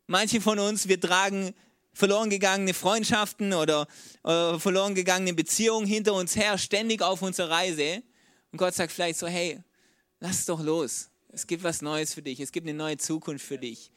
[0.07, 1.53] Manche von uns, wir tragen
[1.93, 3.87] verloren gegangene Freundschaften oder
[4.23, 8.03] äh, verloren gegangene Beziehungen hinter uns her, ständig auf unserer Reise.
[8.51, 9.59] Und Gott sagt vielleicht so, hey,
[10.19, 11.09] lass es doch los.
[11.29, 12.39] Es gibt was Neues für dich.
[12.39, 13.91] Es gibt eine neue Zukunft für dich.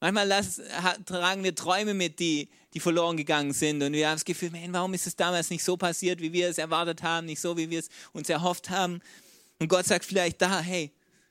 [0.00, 0.60] Manchmal lass,
[1.04, 3.82] tragen wir Träume mit, die, die verloren gegangen sind.
[3.82, 6.48] Und wir haben das Gefühl, man, warum ist es damals nicht so passiert, wie wir
[6.48, 9.00] es erwartet haben, nicht so, wie wir es uns erhofft haben.
[9.58, 10.90] Und Gott sagt vielleicht da, hey,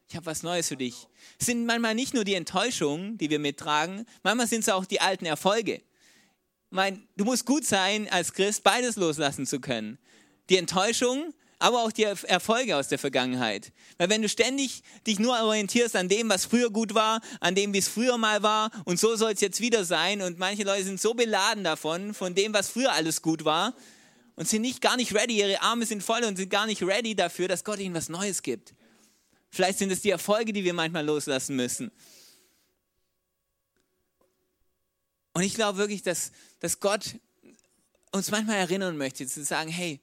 [0.09, 1.07] ich habe was Neues für dich.
[1.39, 5.01] Es sind manchmal nicht nur die Enttäuschungen, die wir mittragen, manchmal sind es auch die
[5.01, 5.81] alten Erfolge.
[6.71, 9.99] Mein, du musst gut sein, als Christ beides loslassen zu können.
[10.49, 13.71] Die Enttäuschung, aber auch die Erfolge aus der Vergangenheit.
[13.97, 17.73] Weil wenn du ständig dich nur orientierst an dem, was früher gut war, an dem,
[17.73, 20.85] wie es früher mal war, und so soll es jetzt wieder sein, und manche Leute
[20.85, 23.75] sind so beladen davon, von dem, was früher alles gut war,
[24.35, 27.13] und sind nicht gar nicht ready, ihre Arme sind voll und sind gar nicht ready
[27.13, 28.73] dafür, dass Gott ihnen was Neues gibt.
[29.49, 31.91] Vielleicht sind es die Erfolge, die wir manchmal loslassen müssen.
[35.33, 37.15] Und ich glaube wirklich, dass, dass Gott
[38.11, 39.99] uns manchmal erinnern möchte, zu sagen, hey,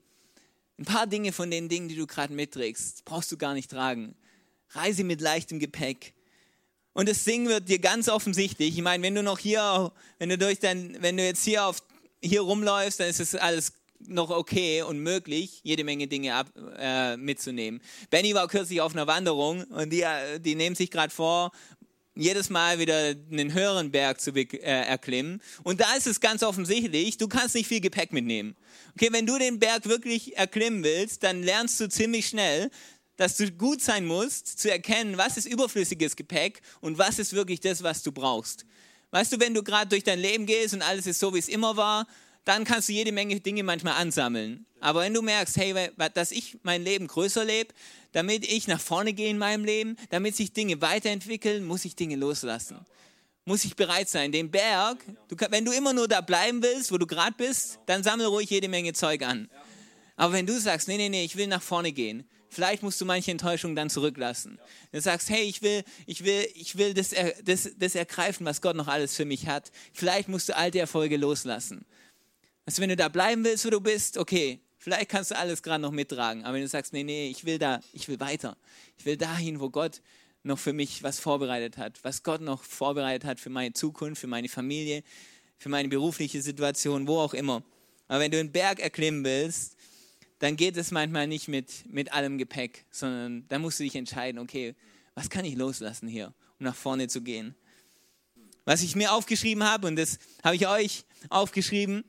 [0.78, 4.14] ein paar Dinge von den Dingen, die du gerade mitträgst, brauchst du gar nicht tragen.
[4.70, 6.12] Reise mit leichtem Gepäck.
[6.92, 8.76] Und das Singen wird dir ganz offensichtlich.
[8.76, 11.82] Ich meine, wenn du noch hier, wenn du durch dein, wenn du jetzt hier auf,
[12.22, 17.16] hier rumläufst, dann ist es alles noch okay und möglich, jede Menge Dinge ab, äh,
[17.16, 17.80] mitzunehmen.
[18.10, 21.52] Benny war kürzlich auf einer Wanderung und die, äh, die nehmen sich gerade vor,
[22.16, 25.42] jedes Mal wieder einen höheren Berg zu äh, erklimmen.
[25.62, 28.56] Und da ist es ganz offensichtlich, du kannst nicht viel Gepäck mitnehmen.
[28.94, 32.70] Okay, wenn du den Berg wirklich erklimmen willst, dann lernst du ziemlich schnell,
[33.16, 37.60] dass du gut sein musst, zu erkennen, was ist überflüssiges Gepäck und was ist wirklich
[37.60, 38.64] das, was du brauchst.
[39.10, 41.48] Weißt du, wenn du gerade durch dein Leben gehst und alles ist so, wie es
[41.48, 42.06] immer war,
[42.46, 44.66] dann kannst du jede Menge Dinge manchmal ansammeln.
[44.80, 47.74] Aber wenn du merkst, hey, dass ich mein Leben größer lebe,
[48.12, 52.14] damit ich nach vorne gehe in meinem Leben, damit sich Dinge weiterentwickeln, muss ich Dinge
[52.14, 52.78] loslassen.
[53.44, 54.30] Muss ich bereit sein.
[54.30, 58.04] Den Berg, du, wenn du immer nur da bleiben willst, wo du gerade bist, dann
[58.04, 59.50] sammel ruhig jede Menge Zeug an.
[60.14, 63.04] Aber wenn du sagst, nee, nee, nee, ich will nach vorne gehen, vielleicht musst du
[63.04, 64.60] manche Enttäuschungen dann zurücklassen.
[64.92, 67.10] Du sagst, hey, ich will, ich will, ich will das,
[67.44, 69.72] das, das ergreifen, was Gott noch alles für mich hat.
[69.92, 71.84] Vielleicht musst du alte Erfolge loslassen.
[72.66, 75.80] Also wenn du da bleiben willst, wo du bist, okay, vielleicht kannst du alles gerade
[75.80, 76.44] noch mittragen.
[76.44, 78.56] Aber wenn du sagst, nee, nee, ich will da, ich will weiter.
[78.98, 80.02] Ich will dahin, wo Gott
[80.42, 84.26] noch für mich was vorbereitet hat, was Gott noch vorbereitet hat für meine Zukunft, für
[84.26, 85.02] meine Familie,
[85.58, 87.62] für meine berufliche Situation, wo auch immer.
[88.08, 89.76] Aber wenn du einen Berg erklimmen willst,
[90.38, 94.38] dann geht es manchmal nicht mit, mit allem Gepäck, sondern dann musst du dich entscheiden,
[94.40, 94.74] okay,
[95.14, 97.54] was kann ich loslassen hier, um nach vorne zu gehen.
[98.64, 102.04] Was ich mir aufgeschrieben habe, und das habe ich euch aufgeschrieben,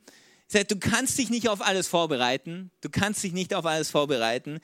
[0.50, 2.70] Du kannst dich nicht auf alles vorbereiten.
[2.80, 4.60] Du kannst dich nicht auf alles vorbereiten.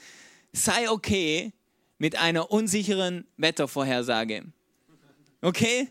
[0.52, 1.52] Sei okay
[1.98, 4.44] mit einer unsicheren Wettervorhersage.
[5.42, 5.88] Okay?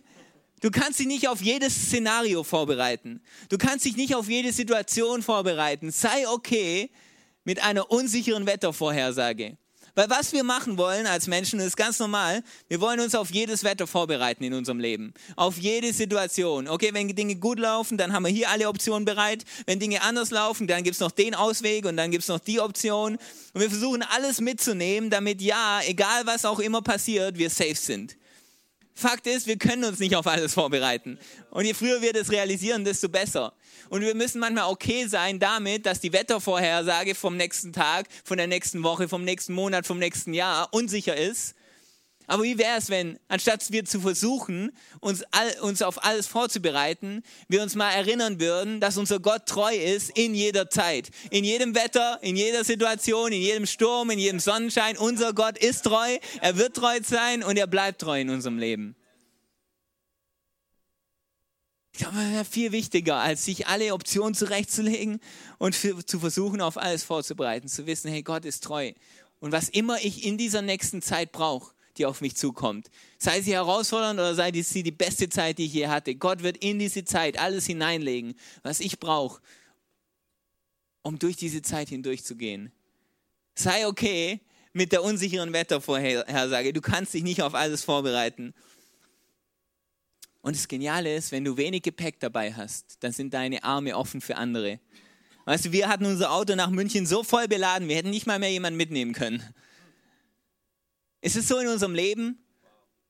[0.62, 3.21] Du kannst dich nicht auf jedes Szenario vorbereiten.
[3.49, 5.91] Du kannst dich nicht auf jede Situation vorbereiten.
[5.91, 6.89] Sei okay
[7.43, 9.58] mit einer unsicheren Wettervorhersage.
[9.95, 12.43] Weil was wir machen wollen als Menschen ist ganz normal.
[12.67, 15.13] Wir wollen uns auf jedes Wetter vorbereiten in unserem Leben.
[15.36, 16.67] Auf jede Situation.
[16.67, 19.43] Okay, wenn Dinge gut laufen, dann haben wir hier alle Optionen bereit.
[19.67, 22.39] Wenn Dinge anders laufen, dann gibt es noch den Ausweg und dann gibt es noch
[22.39, 23.17] die Option.
[23.53, 28.17] Und wir versuchen alles mitzunehmen, damit ja, egal was auch immer passiert, wir safe sind.
[28.95, 31.19] Fakt ist, wir können uns nicht auf alles vorbereiten.
[31.51, 33.53] Und je früher wir das realisieren, desto besser.
[33.89, 38.47] Und wir müssen manchmal okay sein damit, dass die Wettervorhersage vom nächsten Tag, von der
[38.47, 41.55] nächsten Woche, vom nächsten Monat, vom nächsten Jahr unsicher ist.
[42.27, 47.21] Aber wie wäre es, wenn, anstatt wir zu versuchen, uns, all, uns auf alles vorzubereiten,
[47.49, 51.09] wir uns mal erinnern würden, dass unser Gott treu ist in jeder Zeit.
[51.31, 54.97] In jedem Wetter, in jeder Situation, in jedem Sturm, in jedem Sonnenschein.
[54.97, 58.95] Unser Gott ist treu, er wird treu sein und er bleibt treu in unserem Leben.
[61.45, 61.83] Ich glaube, das wäre
[62.49, 65.19] viel wichtiger, als sich alle Optionen zurechtzulegen
[65.60, 67.67] und für, zu versuchen, auf alles vorzubereiten.
[67.67, 68.93] Zu wissen, hey, Gott ist treu.
[69.39, 73.53] Und was immer ich in dieser nächsten Zeit brauche, die auf mich zukommt, sei sie
[73.53, 77.06] herausfordernd oder sei sie die beste Zeit, die ich je hatte, Gott wird in diese
[77.06, 79.41] Zeit alles hineinlegen, was ich brauche,
[81.03, 82.71] um durch diese Zeit hindurchzugehen.
[83.53, 84.39] Sei okay
[84.71, 86.73] mit der unsicheren Wettervorhersage.
[86.73, 88.56] Du kannst dich nicht auf alles vorbereiten.
[90.43, 94.19] Und das Geniale ist, wenn du wenig Gepäck dabei hast, dann sind deine Arme offen
[94.19, 94.82] für andere.
[95.45, 98.39] Weißt du, wir hatten unser Auto nach München so voll beladen, wir hätten nicht mal
[98.39, 99.41] mehr jemanden mitnehmen können.
[101.21, 102.43] Ist es so in unserem Leben?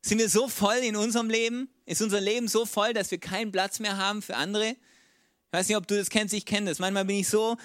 [0.03, 1.69] Sind wir so voll in unserem Leben?
[1.87, 4.67] Ist unser Leben so voll, dass wir keinen Platz mehr haben für andere?
[4.67, 6.77] Ich weiß nicht, ob du das kennst, ich kenne das.
[6.77, 7.57] Manchmal bin ich so,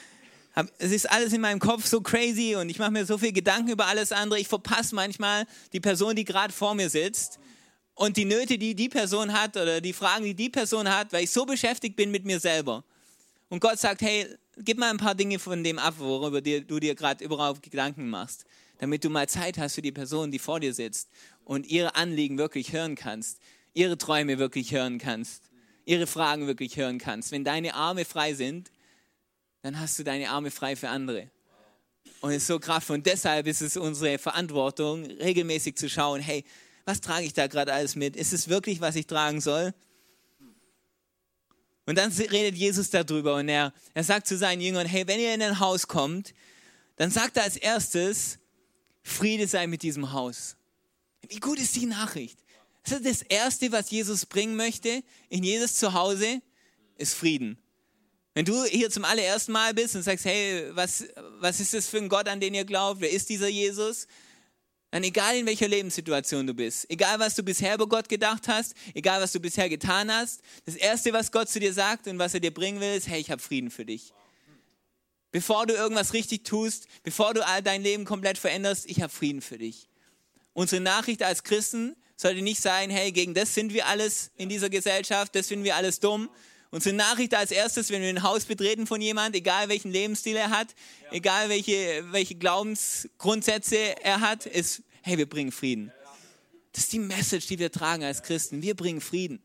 [0.56, 3.32] hab, es ist alles in meinem Kopf so crazy und ich mache mir so viel
[3.34, 4.40] Gedanken über alles andere.
[4.40, 7.38] Ich verpasse manchmal die Person, die gerade vor mir sitzt
[7.98, 11.24] und die Nöte, die die Person hat oder die Fragen, die die Person hat, weil
[11.24, 12.84] ich so beschäftigt bin mit mir selber.
[13.48, 14.26] Und Gott sagt, hey,
[14.58, 18.44] gib mal ein paar Dinge von dem ab, worüber du dir gerade überhaupt Gedanken machst,
[18.78, 21.08] damit du mal Zeit hast für die Person, die vor dir sitzt
[21.44, 23.40] und ihre Anliegen wirklich hören kannst,
[23.74, 25.50] ihre Träume wirklich hören kannst,
[25.84, 27.32] ihre Fragen wirklich hören kannst.
[27.32, 28.70] Wenn deine Arme frei sind,
[29.62, 31.30] dann hast du deine Arme frei für andere.
[32.20, 32.98] Und es ist so kraftvoll.
[32.98, 36.44] Und deshalb ist es unsere Verantwortung, regelmäßig zu schauen, hey,
[36.88, 38.16] was trage ich da gerade alles mit?
[38.16, 39.74] Ist es wirklich, was ich tragen soll?
[41.84, 45.34] Und dann redet Jesus darüber und er, er sagt zu seinen Jüngern, hey, wenn ihr
[45.34, 46.32] in ein Haus kommt,
[46.96, 48.38] dann sagt er als erstes,
[49.02, 50.56] Friede sei mit diesem Haus.
[51.28, 52.38] Wie gut ist die Nachricht?
[52.84, 56.40] Das ist das Erste, was Jesus bringen möchte in jedes Zuhause,
[56.96, 57.58] ist Frieden.
[58.32, 61.04] Wenn du hier zum allerersten Mal bist und sagst, hey, was,
[61.40, 63.02] was ist das für ein Gott, an den ihr glaubt?
[63.02, 64.06] Wer ist dieser Jesus?
[64.90, 68.74] Dann egal in welcher Lebenssituation du bist, egal was du bisher über Gott gedacht hast,
[68.94, 72.32] egal was du bisher getan hast, das Erste, was Gott zu dir sagt und was
[72.32, 74.14] er dir bringen will, ist, hey, ich habe Frieden für dich.
[75.30, 79.58] Bevor du irgendwas richtig tust, bevor du dein Leben komplett veränderst, ich habe Frieden für
[79.58, 79.88] dich.
[80.54, 84.70] Unsere Nachricht als Christen sollte nicht sein, hey, gegen das sind wir alles in dieser
[84.70, 86.30] Gesellschaft, das finden wir alles dumm.
[86.70, 90.50] Unsere Nachricht als erstes, wenn wir ein Haus betreten von jemand, egal welchen Lebensstil er
[90.50, 90.74] hat,
[91.10, 95.92] egal welche, welche Glaubensgrundsätze er hat, ist, hey, wir bringen Frieden.
[96.72, 98.60] Das ist die Message, die wir tragen als Christen.
[98.60, 99.42] Wir bringen Frieden.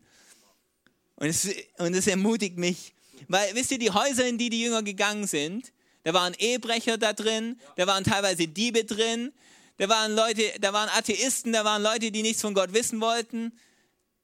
[1.15, 2.93] Und es, und es ermutigt mich,
[3.29, 5.71] weil, wisst ihr, die Häuser, in die die Jünger gegangen sind,
[6.03, 9.31] da waren Ehebrecher da drin, da waren teilweise Diebe drin,
[9.77, 13.57] da waren Leute, da waren Atheisten, da waren Leute, die nichts von Gott wissen wollten.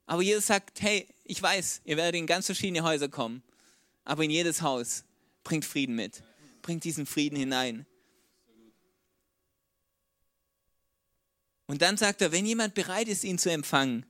[0.05, 3.43] Aber Jesus sagt, hey, ich weiß, ihr werdet in ganz verschiedene Häuser kommen,
[4.03, 5.03] aber in jedes Haus
[5.43, 6.23] bringt Frieden mit,
[6.63, 7.85] bringt diesen Frieden hinein.
[11.67, 14.07] Und dann sagt er, wenn jemand bereit ist, ihn zu empfangen,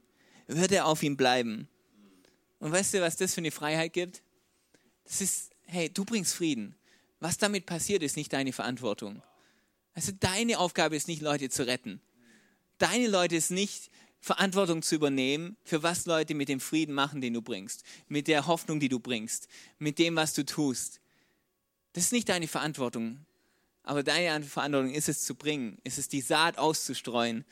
[0.48, 1.68] wird er auf ihm bleiben.
[2.60, 4.24] Und weißt du, was das für eine Freiheit gibt?
[5.04, 6.74] Das ist, hey, du bringst Frieden.
[7.20, 9.22] Was damit passiert, ist nicht deine Verantwortung.
[9.94, 12.00] Also deine Aufgabe ist nicht, Leute zu retten.
[12.78, 17.34] Deine Leute ist nicht, Verantwortung zu übernehmen, für was Leute mit dem Frieden machen, den
[17.34, 21.00] du bringst, mit der Hoffnung, die du bringst, mit dem, was du tust.
[21.94, 23.26] Das ist nicht deine Verantwortung,
[23.84, 27.46] aber deine Verantwortung ist es zu bringen, ist es die Saat auszustreuen.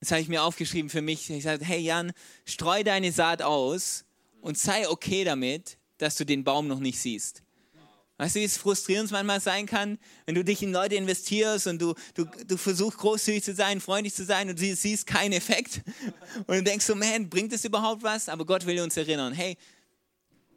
[0.00, 1.30] Das habe ich mir aufgeschrieben für mich.
[1.30, 2.12] Ich sage, hey Jan,
[2.44, 4.04] streu deine Saat aus
[4.40, 7.42] und sei okay damit, dass du den Baum noch nicht siehst.
[8.20, 11.80] Weißt du, wie es frustrierend manchmal sein kann, wenn du dich in Leute investierst und
[11.80, 15.80] du, du, du versuchst großzügig zu sein, freundlich zu sein und du siehst keinen Effekt.
[16.46, 18.28] Und du denkst so, man, bringt es überhaupt was?
[18.28, 19.56] Aber Gott will uns erinnern, hey,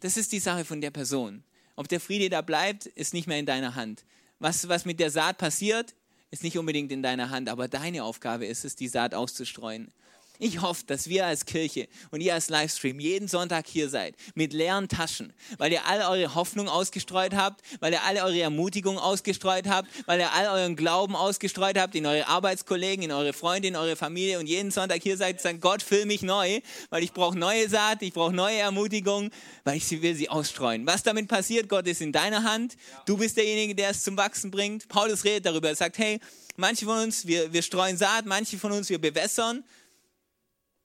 [0.02, 1.46] das ist die Sache von der Person.
[1.78, 4.04] Ob der Friede da bleibt, ist nicht mehr in deiner Hand.
[4.40, 5.96] Was, was mit der Saat passiert,
[6.32, 9.94] ist nicht unbedingt in deiner Hand, aber deine Aufgabe ist es, die Saat auszustreuen.
[10.40, 14.52] Ich hoffe, dass wir als Kirche und ihr als Livestream jeden Sonntag hier seid mit
[14.52, 19.68] leeren Taschen, weil ihr all eure Hoffnung ausgestreut habt, weil ihr all eure Ermutigung ausgestreut
[19.68, 23.76] habt, weil ihr all euren Glauben ausgestreut habt in eure Arbeitskollegen, in eure Freunde, in
[23.76, 27.14] eure Familie und jeden Sonntag hier seid und sagt, Gott, füll mich neu, weil ich
[27.14, 29.30] brauche neue Saat, ich brauche neue Ermutigung,
[29.66, 30.88] weil ich sie will sie ausstreuen.
[30.88, 32.76] Was damit passiert, Gott ist in deiner Hand.
[33.06, 34.88] Du bist derjenige, der es zum Wachsen bringt.
[34.88, 35.70] Paulus redet darüber.
[35.70, 36.20] Er sagt, hey,
[36.58, 39.64] manche von uns, wir, wir streuen Saat, manche von uns, wir bewässern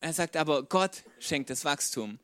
[0.01, 2.19] er sagt aber, Gott schenkt das Wachstum.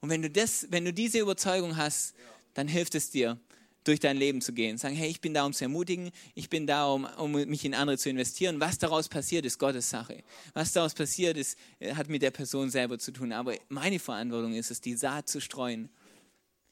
[0.00, 2.14] Und wenn du, das, wenn du diese Überzeugung hast,
[2.54, 3.38] dann hilft es dir,
[3.84, 4.78] durch dein Leben zu gehen.
[4.78, 7.74] Sagen, hey, ich bin da, um zu ermutigen, ich bin da, um, um mich in
[7.74, 8.60] andere zu investieren.
[8.60, 10.22] Was daraus passiert, ist Gottes Sache.
[10.54, 11.58] Was daraus passiert, ist,
[11.94, 13.32] hat mit der Person selber zu tun.
[13.32, 15.88] Aber meine Verantwortung ist es, die Saat zu streuen.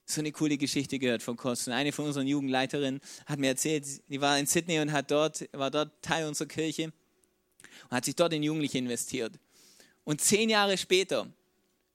[0.07, 1.73] So eine coole Geschichte gehört vor kurzem.
[1.73, 5.71] Eine von unseren Jugendleiterinnen hat mir erzählt, die war in Sydney und hat dort, war
[5.71, 6.93] dort Teil unserer Kirche
[7.85, 9.39] und hat sich dort in Jugendliche investiert.
[10.05, 11.27] Und zehn Jahre später,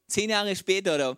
[0.08, 1.18] zehn Jahre später oder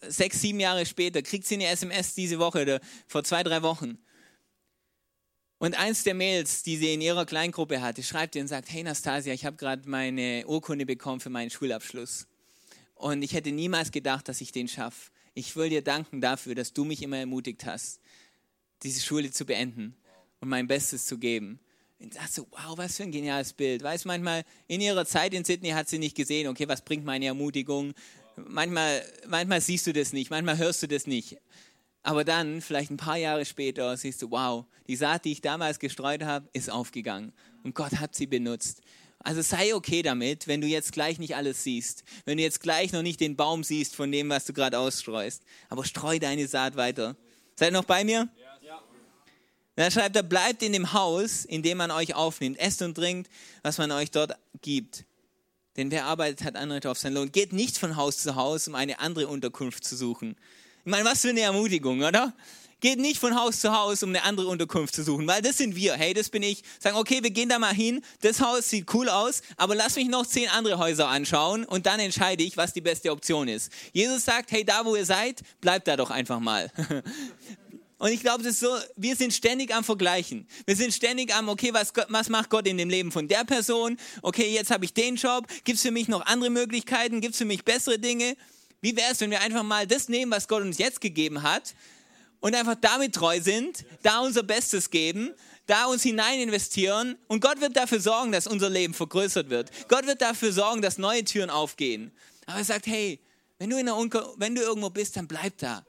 [0.00, 3.98] sechs, sieben Jahre später, kriegt sie eine SMS diese Woche oder vor zwei, drei Wochen.
[5.58, 8.82] Und eins der Mails, die sie in ihrer Kleingruppe hatte, schreibt ihr und sagt, hey
[8.82, 12.26] Nastasia, ich habe gerade meine Urkunde bekommen für meinen Schulabschluss.
[12.96, 15.12] Und ich hätte niemals gedacht, dass ich den schaffe.
[15.34, 18.00] Ich will dir danken dafür, dass du mich immer ermutigt hast,
[18.82, 19.96] diese Schule zu beenden
[20.40, 21.60] und mein Bestes zu geben.
[22.02, 23.82] Und dachte so, wow, was für ein geniales Bild.
[23.82, 27.26] Weiß manchmal, in ihrer Zeit in Sydney hat sie nicht gesehen, okay, was bringt meine
[27.26, 27.94] Ermutigung.
[28.36, 31.36] Manchmal, manchmal siehst du das nicht, manchmal hörst du das nicht.
[32.02, 35.78] Aber dann, vielleicht ein paar Jahre später, siehst du, wow, die Saat, die ich damals
[35.78, 37.32] gestreut habe, ist aufgegangen.
[37.62, 38.82] Und Gott hat sie benutzt.
[39.20, 42.02] Also sei okay damit, wenn du jetzt gleich nicht alles siehst.
[42.24, 45.44] Wenn du jetzt gleich noch nicht den Baum siehst von dem, was du gerade ausstreust.
[45.68, 47.14] Aber streu deine Saat weiter.
[47.54, 48.28] Seid noch bei mir?
[49.76, 49.84] Ja.
[49.84, 52.58] Dann schreibt er, bleibt in dem Haus, in dem man euch aufnimmt.
[52.58, 53.30] Esst und trinkt,
[53.62, 55.04] was man euch dort gibt.
[55.76, 57.32] Denn wer arbeitet, hat Anrecht auf seinen Lohn.
[57.32, 60.36] Geht nicht von Haus zu Haus, um eine andere Unterkunft zu suchen.
[60.84, 62.34] Ich meine, was für eine Ermutigung, oder?
[62.80, 65.76] Geht nicht von Haus zu Haus, um eine andere Unterkunft zu suchen, weil das sind
[65.76, 65.94] wir.
[65.94, 66.64] Hey, das bin ich.
[66.80, 68.02] Sagen, okay, wir gehen da mal hin.
[68.22, 72.00] Das Haus sieht cool aus, aber lass mich noch zehn andere Häuser anschauen und dann
[72.00, 73.70] entscheide ich, was die beste Option ist.
[73.92, 76.72] Jesus sagt, hey, da wo ihr seid, bleibt da doch einfach mal.
[78.02, 80.48] Und ich glaube, das ist so, wir sind ständig am Vergleichen.
[80.66, 83.96] Wir sind ständig am, okay, was, was macht Gott in dem Leben von der Person?
[84.22, 85.46] Okay, jetzt habe ich den Job.
[85.62, 87.20] Gibt es für mich noch andere Möglichkeiten?
[87.20, 88.36] Gibt es für mich bessere Dinge?
[88.80, 91.76] Wie wäre es, wenn wir einfach mal das nehmen, was Gott uns jetzt gegeben hat
[92.40, 95.30] und einfach damit treu sind, da unser Bestes geben,
[95.68, 99.70] da uns hinein investieren und Gott wird dafür sorgen, dass unser Leben vergrößert wird.
[99.86, 102.10] Gott wird dafür sorgen, dass neue Türen aufgehen.
[102.46, 103.20] Aber er sagt, hey,
[103.60, 105.86] wenn du, in der wenn du irgendwo bist, dann bleib da.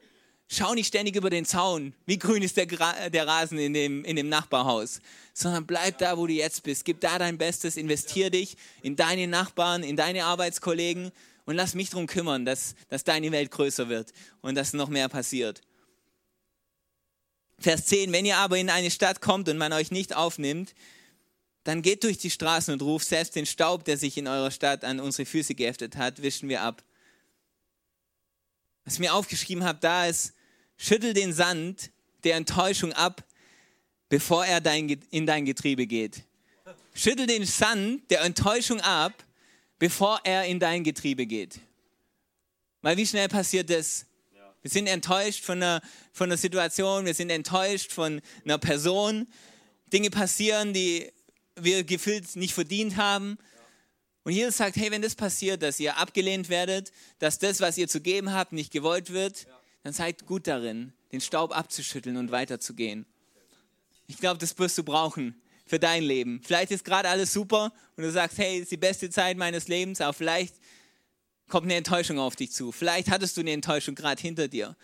[0.50, 4.04] Schau nicht ständig über den Zaun, wie grün ist der, Gra der Rasen in dem,
[4.04, 5.00] in dem Nachbarhaus,
[5.34, 6.86] sondern bleib da, wo du jetzt bist.
[6.86, 11.12] Gib da dein Bestes, investier dich in deine Nachbarn, in deine Arbeitskollegen
[11.46, 15.10] und lass mich darum kümmern, dass, dass deine Welt größer wird und dass noch mehr
[15.10, 15.62] passiert.
[17.60, 20.76] Vers 10, wenn ihr aber in eine Stadt kommt und man euch nicht aufnimmt,
[21.64, 24.84] dann geht durch die Straßen und ruft selbst den Staub, der sich in eurer Stadt
[24.84, 26.84] an unsere Füße geheftet hat, wischen wir ab.
[28.86, 30.34] Was ich mir aufgeschrieben habe, da ist,
[30.78, 31.92] Schüttel den Sand
[32.24, 33.24] der Enttäuschung ab,
[34.10, 36.24] bevor er dein, in dein Getriebe geht.
[36.94, 39.14] Schüttel den Sand der Enttäuschung ab,
[39.80, 41.60] bevor er in dein Getriebe geht.
[42.82, 44.06] Weil wie schnell passiert das?
[44.62, 45.82] Wir sind enttäuscht von einer,
[46.14, 49.28] von einer Situation, wir sind enttäuscht von einer Person.
[49.92, 51.12] Dinge passieren, die
[51.56, 53.38] wir gefühlt nicht verdient haben.
[54.24, 57.88] Und Jesus sagt, hey, wenn das passiert, dass ihr abgelehnt werdet, dass das, was ihr
[57.88, 59.48] zu geben habt, nicht gewollt wird,
[59.84, 63.06] dann seid gut darin, den Staub abzuschütteln und weiterzugehen.
[64.08, 66.42] Ich glaube, das wirst du brauchen für dein Leben.
[66.44, 70.00] Vielleicht ist gerade alles super und du sagst, hey, ist die beste Zeit meines Lebens,
[70.00, 70.56] aber vielleicht
[71.50, 72.72] kommt eine Enttäuschung auf dich zu.
[72.72, 74.76] Vielleicht hattest du eine Enttäuschung gerade hinter dir.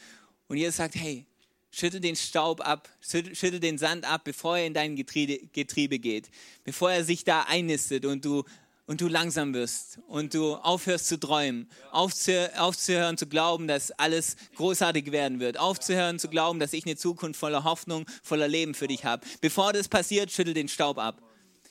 [0.47, 1.25] Und Jesus sagt, hey,
[1.71, 6.29] schüttel den Staub ab, schüttel den Sand ab, bevor er in dein Getriebe geht,
[6.63, 8.43] bevor er sich da einnistet und du
[8.89, 15.11] und du langsam wirst und du aufhörst zu träumen, aufzuhören zu glauben, dass alles großartig
[15.11, 19.05] werden wird, aufzuhören zu glauben, dass ich eine Zukunft voller Hoffnung, voller Leben für dich
[19.05, 19.27] habe.
[19.41, 21.21] Bevor das passiert, schüttel den Staub ab.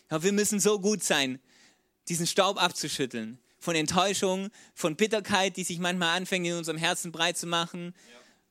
[0.08, 1.40] Wir müssen so gut sein,
[2.08, 3.40] diesen Staub abzuschütteln.
[3.58, 7.96] Von Enttäuschung, von Bitterkeit, die sich manchmal anfängt in unserem Herzen breit zu machen.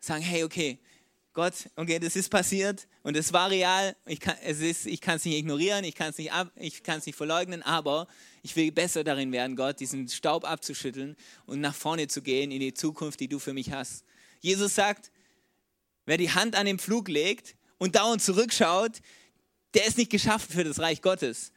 [0.01, 0.77] Sagen, hey, okay,
[1.37, 3.95] Gott, okay, das ist passiert und es war real.
[4.07, 5.05] Ich kann es nicht
[5.37, 8.07] ignorieren, ich kann es nicht, nicht verleugnen, aber
[8.41, 12.59] ich will besser darin werden, Gott, diesen Staub abzuschütteln und nach vorne zu gehen in
[12.59, 14.03] die Zukunft, die du für mich hast.
[14.39, 15.11] Jesus sagt,
[16.07, 18.93] wer die Hand an den Pflug legt und dauernd zurückschaut,
[19.75, 21.51] der ist nicht geschaffen für das Reich Gottes.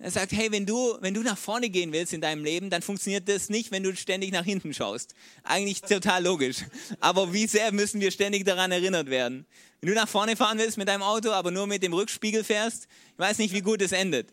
[0.00, 2.82] Er sagt, hey, wenn du, wenn du nach vorne gehen willst in deinem Leben, dann
[2.82, 5.12] funktioniert das nicht, wenn du ständig nach hinten schaust.
[5.42, 6.58] Eigentlich total logisch.
[7.00, 9.44] Aber wie sehr müssen wir ständig daran erinnert werden?
[9.80, 12.86] Wenn du nach vorne fahren willst mit deinem Auto, aber nur mit dem Rückspiegel fährst,
[13.12, 14.28] ich weiß nicht, wie gut es endet.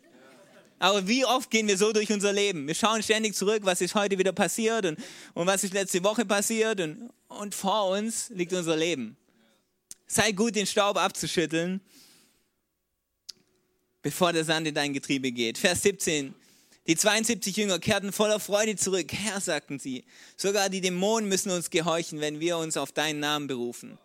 [0.78, 2.68] Aber wie oft gehen wir so durch unser Leben?
[2.68, 4.98] Wir schauen ständig zurück, was ist heute wieder passiert und,
[5.34, 9.16] und was ist letzte Woche passiert und, und vor uns liegt unser Leben.
[10.06, 11.80] Sei gut, den Staub abzuschütteln
[14.06, 15.58] bevor der Sand in dein Getriebe geht.
[15.58, 16.32] Vers 17.
[16.86, 19.12] Die 72 Jünger kehrten voller Freude zurück.
[19.12, 20.04] Herr, sagten sie,
[20.36, 23.98] sogar die Dämonen müssen uns gehorchen, wenn wir uns auf deinen Namen berufen.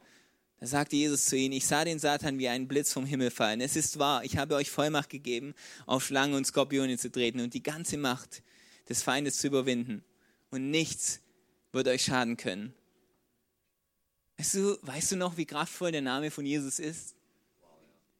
[0.60, 3.62] Da sagte Jesus zu ihnen, ich sah den Satan wie einen Blitz vom Himmel fallen.
[3.62, 5.54] Es ist wahr, ich habe euch Vollmacht gegeben,
[5.86, 8.42] auf Schlangen und Skorpione zu treten und die ganze Macht
[8.90, 10.04] des Feindes zu überwinden.
[10.50, 11.20] Und nichts
[11.74, 12.74] wird euch schaden können.
[14.40, 17.14] Weißt du, weißt du noch, wie kraftvoll der Name von Jesus ist?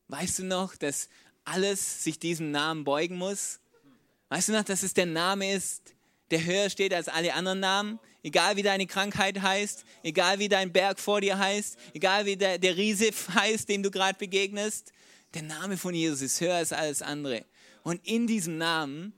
[0.10, 1.08] Weißt du noch, dass
[1.44, 3.60] alles sich diesem Namen beugen muss?
[4.30, 5.94] Weißt du noch, dass es der Name ist,
[6.32, 8.00] der höher steht als alle anderen Namen?
[8.24, 12.58] Egal wie deine Krankheit heißt, egal wie dein Berg vor dir heißt, egal wie der,
[12.58, 14.94] der Riese heißt, dem du gerade begegnest,
[15.34, 17.46] der Name von Jesus ist höher als alles andere.
[17.84, 19.14] Und in diesem Namen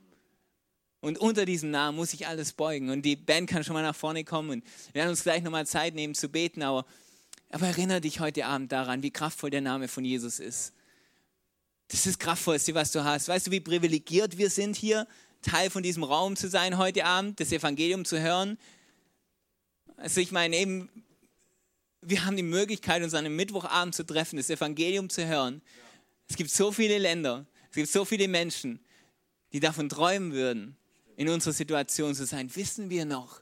[1.00, 2.88] und unter diesem Namen muss ich alles beugen.
[2.88, 5.66] Und die Band kann schon mal nach vorne kommen und wir werden uns gleich nochmal
[5.66, 6.62] Zeit nehmen zu beten.
[6.62, 6.86] Aber,
[7.50, 10.72] aber erinnere dich heute Abend daran, wie kraftvoll der Name von Jesus ist.
[11.94, 13.28] Das ist Kraftvollste, was du hast.
[13.28, 15.06] Weißt du, wie privilegiert wir sind hier,
[15.42, 18.58] Teil von diesem Raum zu sein heute Abend, das Evangelium zu hören?
[19.96, 20.88] Also ich meine eben,
[22.02, 25.62] wir haben die Möglichkeit, uns an einem Mittwochabend zu treffen, das Evangelium zu hören.
[26.26, 28.80] Es gibt so viele Länder, es gibt so viele Menschen,
[29.52, 30.76] die davon träumen würden,
[31.14, 32.52] in unserer Situation zu sein.
[32.56, 33.40] Wissen wir noch,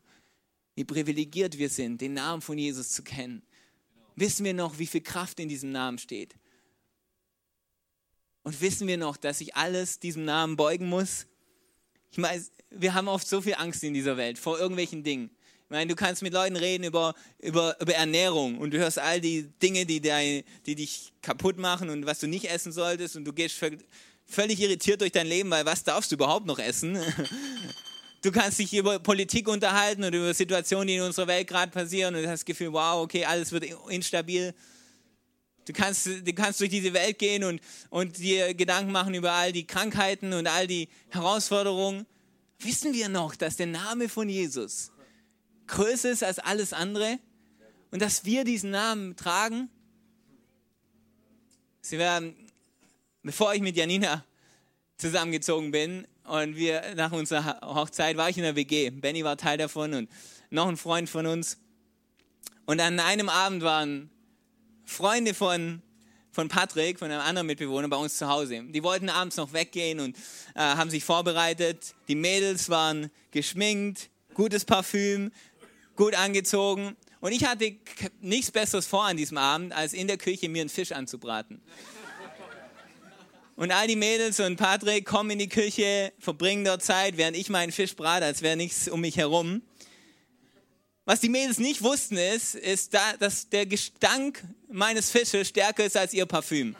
[0.75, 3.41] wie privilegiert wir sind, den Namen von Jesus zu kennen?
[4.15, 6.35] Wissen wir noch, wie viel Kraft in diesem Namen steht?
[8.42, 11.26] Und wissen wir noch, dass sich alles diesem Namen beugen muss?
[12.11, 15.31] Ich meine, wir haben oft so viel Angst in dieser Welt vor irgendwelchen Dingen.
[15.64, 19.20] Ich meine, du kannst mit Leuten reden über, über, über Ernährung und du hörst all
[19.20, 23.24] die Dinge, die, dein, die dich kaputt machen und was du nicht essen solltest und
[23.24, 23.59] du gehst
[24.26, 26.98] völlig irritiert durch dein Leben, weil was darfst du überhaupt noch essen?
[28.24, 32.14] Du kannst dich über Politik unterhalten und über Situationen, die in unserer Welt gerade passieren
[32.14, 34.55] und du hast das Gefühl, wow, okay, alles wird instabil.
[35.66, 39.53] Du kannst, du kannst durch diese Welt gehen und, und dir Gedanken machen über all
[39.53, 42.07] die Krankheiten und all die Herausforderungen.
[42.59, 44.90] Wissen wir noch, dass der Name von Jesus
[45.68, 47.18] größer ist als alles andere
[47.90, 49.70] und dass wir diesen Namen tragen?
[51.81, 52.35] Sie werden,
[53.22, 54.25] bevor ich mit Janina
[54.96, 58.90] zusammengezogen bin und wir nach unserer Hochzeit war ich in der WG.
[58.90, 60.11] Benny war Teil davon und
[60.51, 61.59] noch ein Freund von uns.
[62.66, 64.12] Und an einem Abend waren
[64.92, 65.83] Freunde von,
[66.31, 68.62] von Patrick, von einem anderen Mitbewohner bei uns zu Hause.
[68.68, 70.16] Die wollten abends noch weggehen und
[70.55, 71.94] äh, haben sich vorbereitet.
[72.09, 75.33] Die Mädels waren geschminkt, gutes Parfüm,
[75.96, 76.96] gut angezogen.
[77.20, 77.76] Und ich hatte
[78.20, 81.61] nichts Besseres vor an diesem Abend, als in der Küche mir einen Fisch anzubraten.
[83.55, 87.48] Und all die Mädels und Patrick kommen in die Küche, verbringen dort Zeit, während ich
[87.48, 89.62] meinen Fisch brate, als wäre nichts um mich herum.
[91.05, 95.97] Was die Mädels nicht wussten ist, ist, da, dass der Gestank meines Fisches stärker ist
[95.97, 96.77] als ihr Parfüm.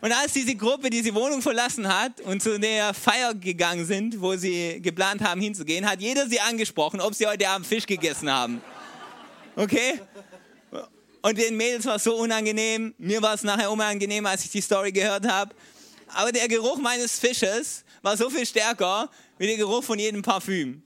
[0.00, 4.36] Und als diese Gruppe diese Wohnung verlassen hat und zu der Feier gegangen sind, wo
[4.36, 8.62] sie geplant haben hinzugehen, hat jeder sie angesprochen, ob sie heute Abend Fisch gegessen haben.
[9.56, 10.00] Okay?
[11.20, 12.94] Und den Mädels war es so unangenehm.
[12.96, 15.52] Mir war es nachher unangenehm, als ich die Story gehört habe.
[16.14, 20.82] Aber der Geruch meines Fisches war so viel stärker wie der Geruch von jedem Parfüm.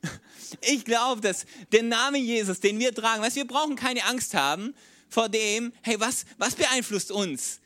[0.61, 4.75] Ich glaube, dass der Name Jesus, den wir tragen, weißt, wir brauchen keine Angst haben
[5.09, 7.61] vor dem, hey, was, was beeinflusst uns?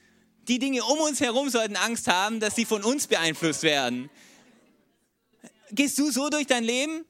[0.48, 4.08] Die Dinge um uns herum sollten Angst haben, dass sie von uns beeinflusst werden.
[5.72, 7.04] Gehst du so durch dein Leben?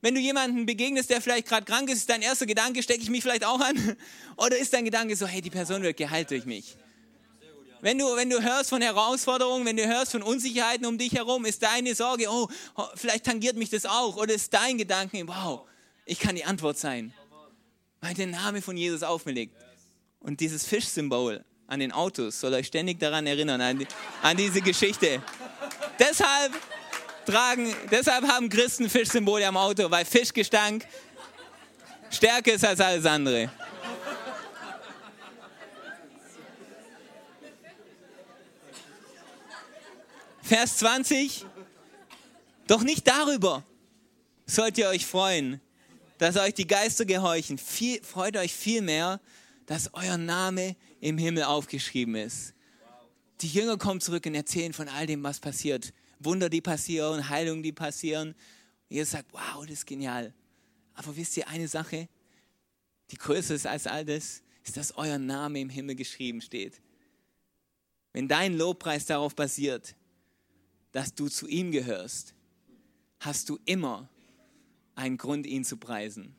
[0.00, 3.10] Wenn du jemanden begegnest, der vielleicht gerade krank ist, ist dein erster Gedanke, stecke ich
[3.10, 3.96] mich vielleicht auch an?
[4.36, 6.76] Oder ist dein Gedanke so, hey, die Person wird geheilt durch mich?
[7.80, 11.44] Wenn du, wenn du hörst von Herausforderungen, wenn du hörst von Unsicherheiten um dich herum,
[11.44, 12.48] ist deine Sorge, oh,
[12.96, 14.16] vielleicht tangiert mich das auch.
[14.16, 15.62] Oder ist dein Gedanke, wow,
[16.04, 17.12] ich kann die Antwort sein.
[18.00, 19.56] Weil der Name von Jesus auf mir liegt.
[20.20, 23.86] Und dieses Fischsymbol an den Autos soll euch ständig daran erinnern, an, die,
[24.22, 25.22] an diese Geschichte.
[25.98, 26.52] deshalb
[27.26, 30.86] tragen, deshalb haben Christen Fischsymbole am Auto, weil Fischgestank
[32.10, 33.50] stärker ist als alles andere.
[40.48, 41.44] Vers 20.
[42.68, 43.66] Doch nicht darüber
[44.46, 45.60] sollt ihr euch freuen,
[46.16, 47.58] dass euch die Geister gehorchen.
[47.58, 49.20] Viel, freut euch vielmehr,
[49.66, 52.54] dass euer Name im Himmel aufgeschrieben ist.
[53.42, 55.92] Die Jünger kommen zurück und erzählen von all dem, was passiert.
[56.18, 58.28] Wunder, die passieren, Heilungen, die passieren.
[58.28, 60.32] Und ihr sagt, wow, das ist genial.
[60.94, 62.08] Aber wisst ihr eine Sache,
[63.10, 66.80] die größer ist als all das, ist, dass euer Name im Himmel geschrieben steht.
[68.14, 69.94] Wenn dein Lobpreis darauf basiert,
[70.92, 72.34] dass du zu ihm gehörst,
[73.20, 74.08] hast du immer
[74.94, 76.34] einen Grund, ihn zu preisen.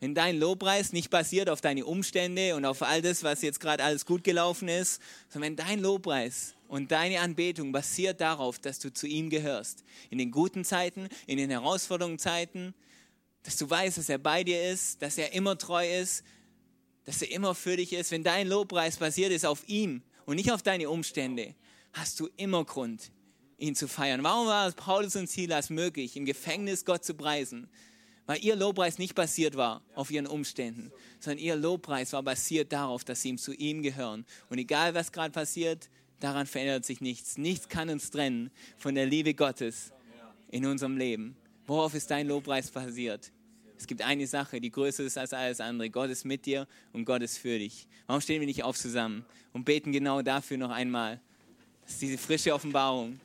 [0.00, 3.84] Wenn dein Lobpreis nicht basiert auf deine Umstände und auf all das, was jetzt gerade
[3.84, 8.92] alles gut gelaufen ist, sondern wenn dein Lobpreis und deine Anbetung basiert darauf, dass du
[8.92, 12.74] zu ihm gehörst, in den guten Zeiten, in den herausfordernden Zeiten,
[13.44, 16.24] dass du weißt, dass er bei dir ist, dass er immer treu ist,
[17.04, 18.10] dass er immer für dich ist.
[18.10, 21.54] Wenn dein Lobpreis basiert ist auf ihm und nicht auf deine Umstände,
[21.92, 23.12] hast du immer Grund,
[23.62, 24.22] ihn zu feiern.
[24.24, 27.68] Warum war es Paulus und Silas möglich, im Gefängnis Gott zu preisen?
[28.26, 33.04] Weil ihr Lobpreis nicht basiert war auf ihren Umständen, sondern ihr Lobpreis war basiert darauf,
[33.04, 34.24] dass sie zu ihm gehören.
[34.48, 35.88] Und egal was gerade passiert,
[36.20, 37.36] daran verändert sich nichts.
[37.36, 39.92] Nichts kann uns trennen von der Liebe Gottes
[40.50, 41.36] in unserem Leben.
[41.66, 43.32] Worauf ist dein Lobpreis basiert?
[43.76, 45.90] Es gibt eine Sache, die größer ist als alles andere.
[45.90, 47.88] Gott ist mit dir und Gott ist für dich.
[48.06, 51.20] Warum stehen wir nicht auf zusammen und beten genau dafür noch einmal,
[51.84, 53.18] dass diese frische Offenbarung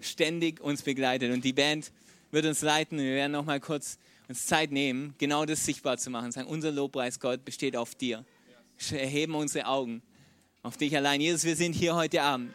[0.00, 1.32] ständig uns begleitet.
[1.32, 1.92] Und die Band
[2.30, 2.98] wird uns leiten.
[2.98, 3.98] Wir werden noch mal kurz
[4.28, 6.30] uns Zeit nehmen, genau das sichtbar zu machen.
[6.30, 8.24] Sagen, unser Lobpreis, Gott, besteht auf dir.
[8.92, 10.02] Erheben unsere Augen
[10.62, 11.20] auf dich allein.
[11.20, 12.54] Jesus, wir sind hier heute Abend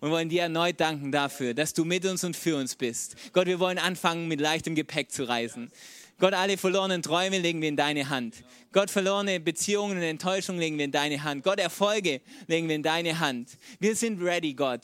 [0.00, 3.16] und wollen dir erneut danken dafür, dass du mit uns und für uns bist.
[3.32, 5.70] Gott, wir wollen anfangen, mit leichtem Gepäck zu reisen.
[6.18, 8.44] Gott, alle verlorenen Träume legen wir in deine Hand.
[8.72, 11.42] Gott, verlorene Beziehungen und Enttäuschungen legen wir in deine Hand.
[11.42, 13.48] Gott, Erfolge legen wir in deine Hand.
[13.80, 14.82] Wir sind ready, Gott,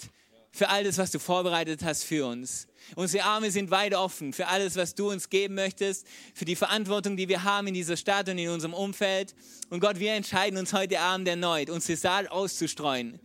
[0.52, 2.66] für alles, was du vorbereitet hast für uns.
[2.96, 7.16] Unsere Arme sind weit offen für alles, was du uns geben möchtest, für die Verantwortung,
[7.16, 9.34] die wir haben in dieser Stadt und in unserem Umfeld.
[9.68, 13.20] Und Gott, wir entscheiden uns heute Abend erneut, unsere Saat auszustreuen.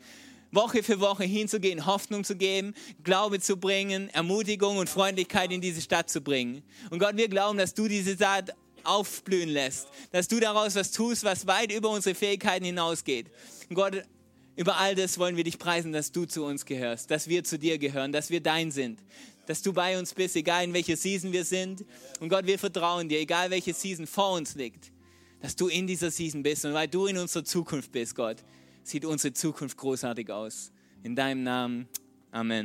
[0.52, 2.74] Woche für Woche hinzugehen, Hoffnung zu geben,
[3.04, 6.64] Glaube zu bringen, Ermutigung und Freundlichkeit in diese Stadt zu bringen.
[6.92, 11.24] Und Gott, wir glauben, dass du diese Saat aufblühen lässt, dass du daraus was tust,
[11.24, 13.32] was weit über unsere Fähigkeiten hinausgeht.
[13.70, 14.04] Und Gott,
[14.56, 17.60] über all das wollen wir dich preisen, dass du zu uns gehörst, dass wir zu
[17.60, 19.00] dir gehören, dass wir dein sind,
[19.48, 21.86] dass du bei uns bist, egal in welcher Season wir sind.
[22.20, 24.92] Und Gott, wir vertrauen dir, egal welche Season vor uns liegt,
[25.42, 26.66] dass du in dieser Season bist.
[26.66, 28.38] Und weil du in unserer Zukunft bist, Gott,
[28.84, 30.72] sieht unsere Zukunft großartig aus.
[31.04, 31.88] In deinem Namen.
[32.32, 32.64] Amen.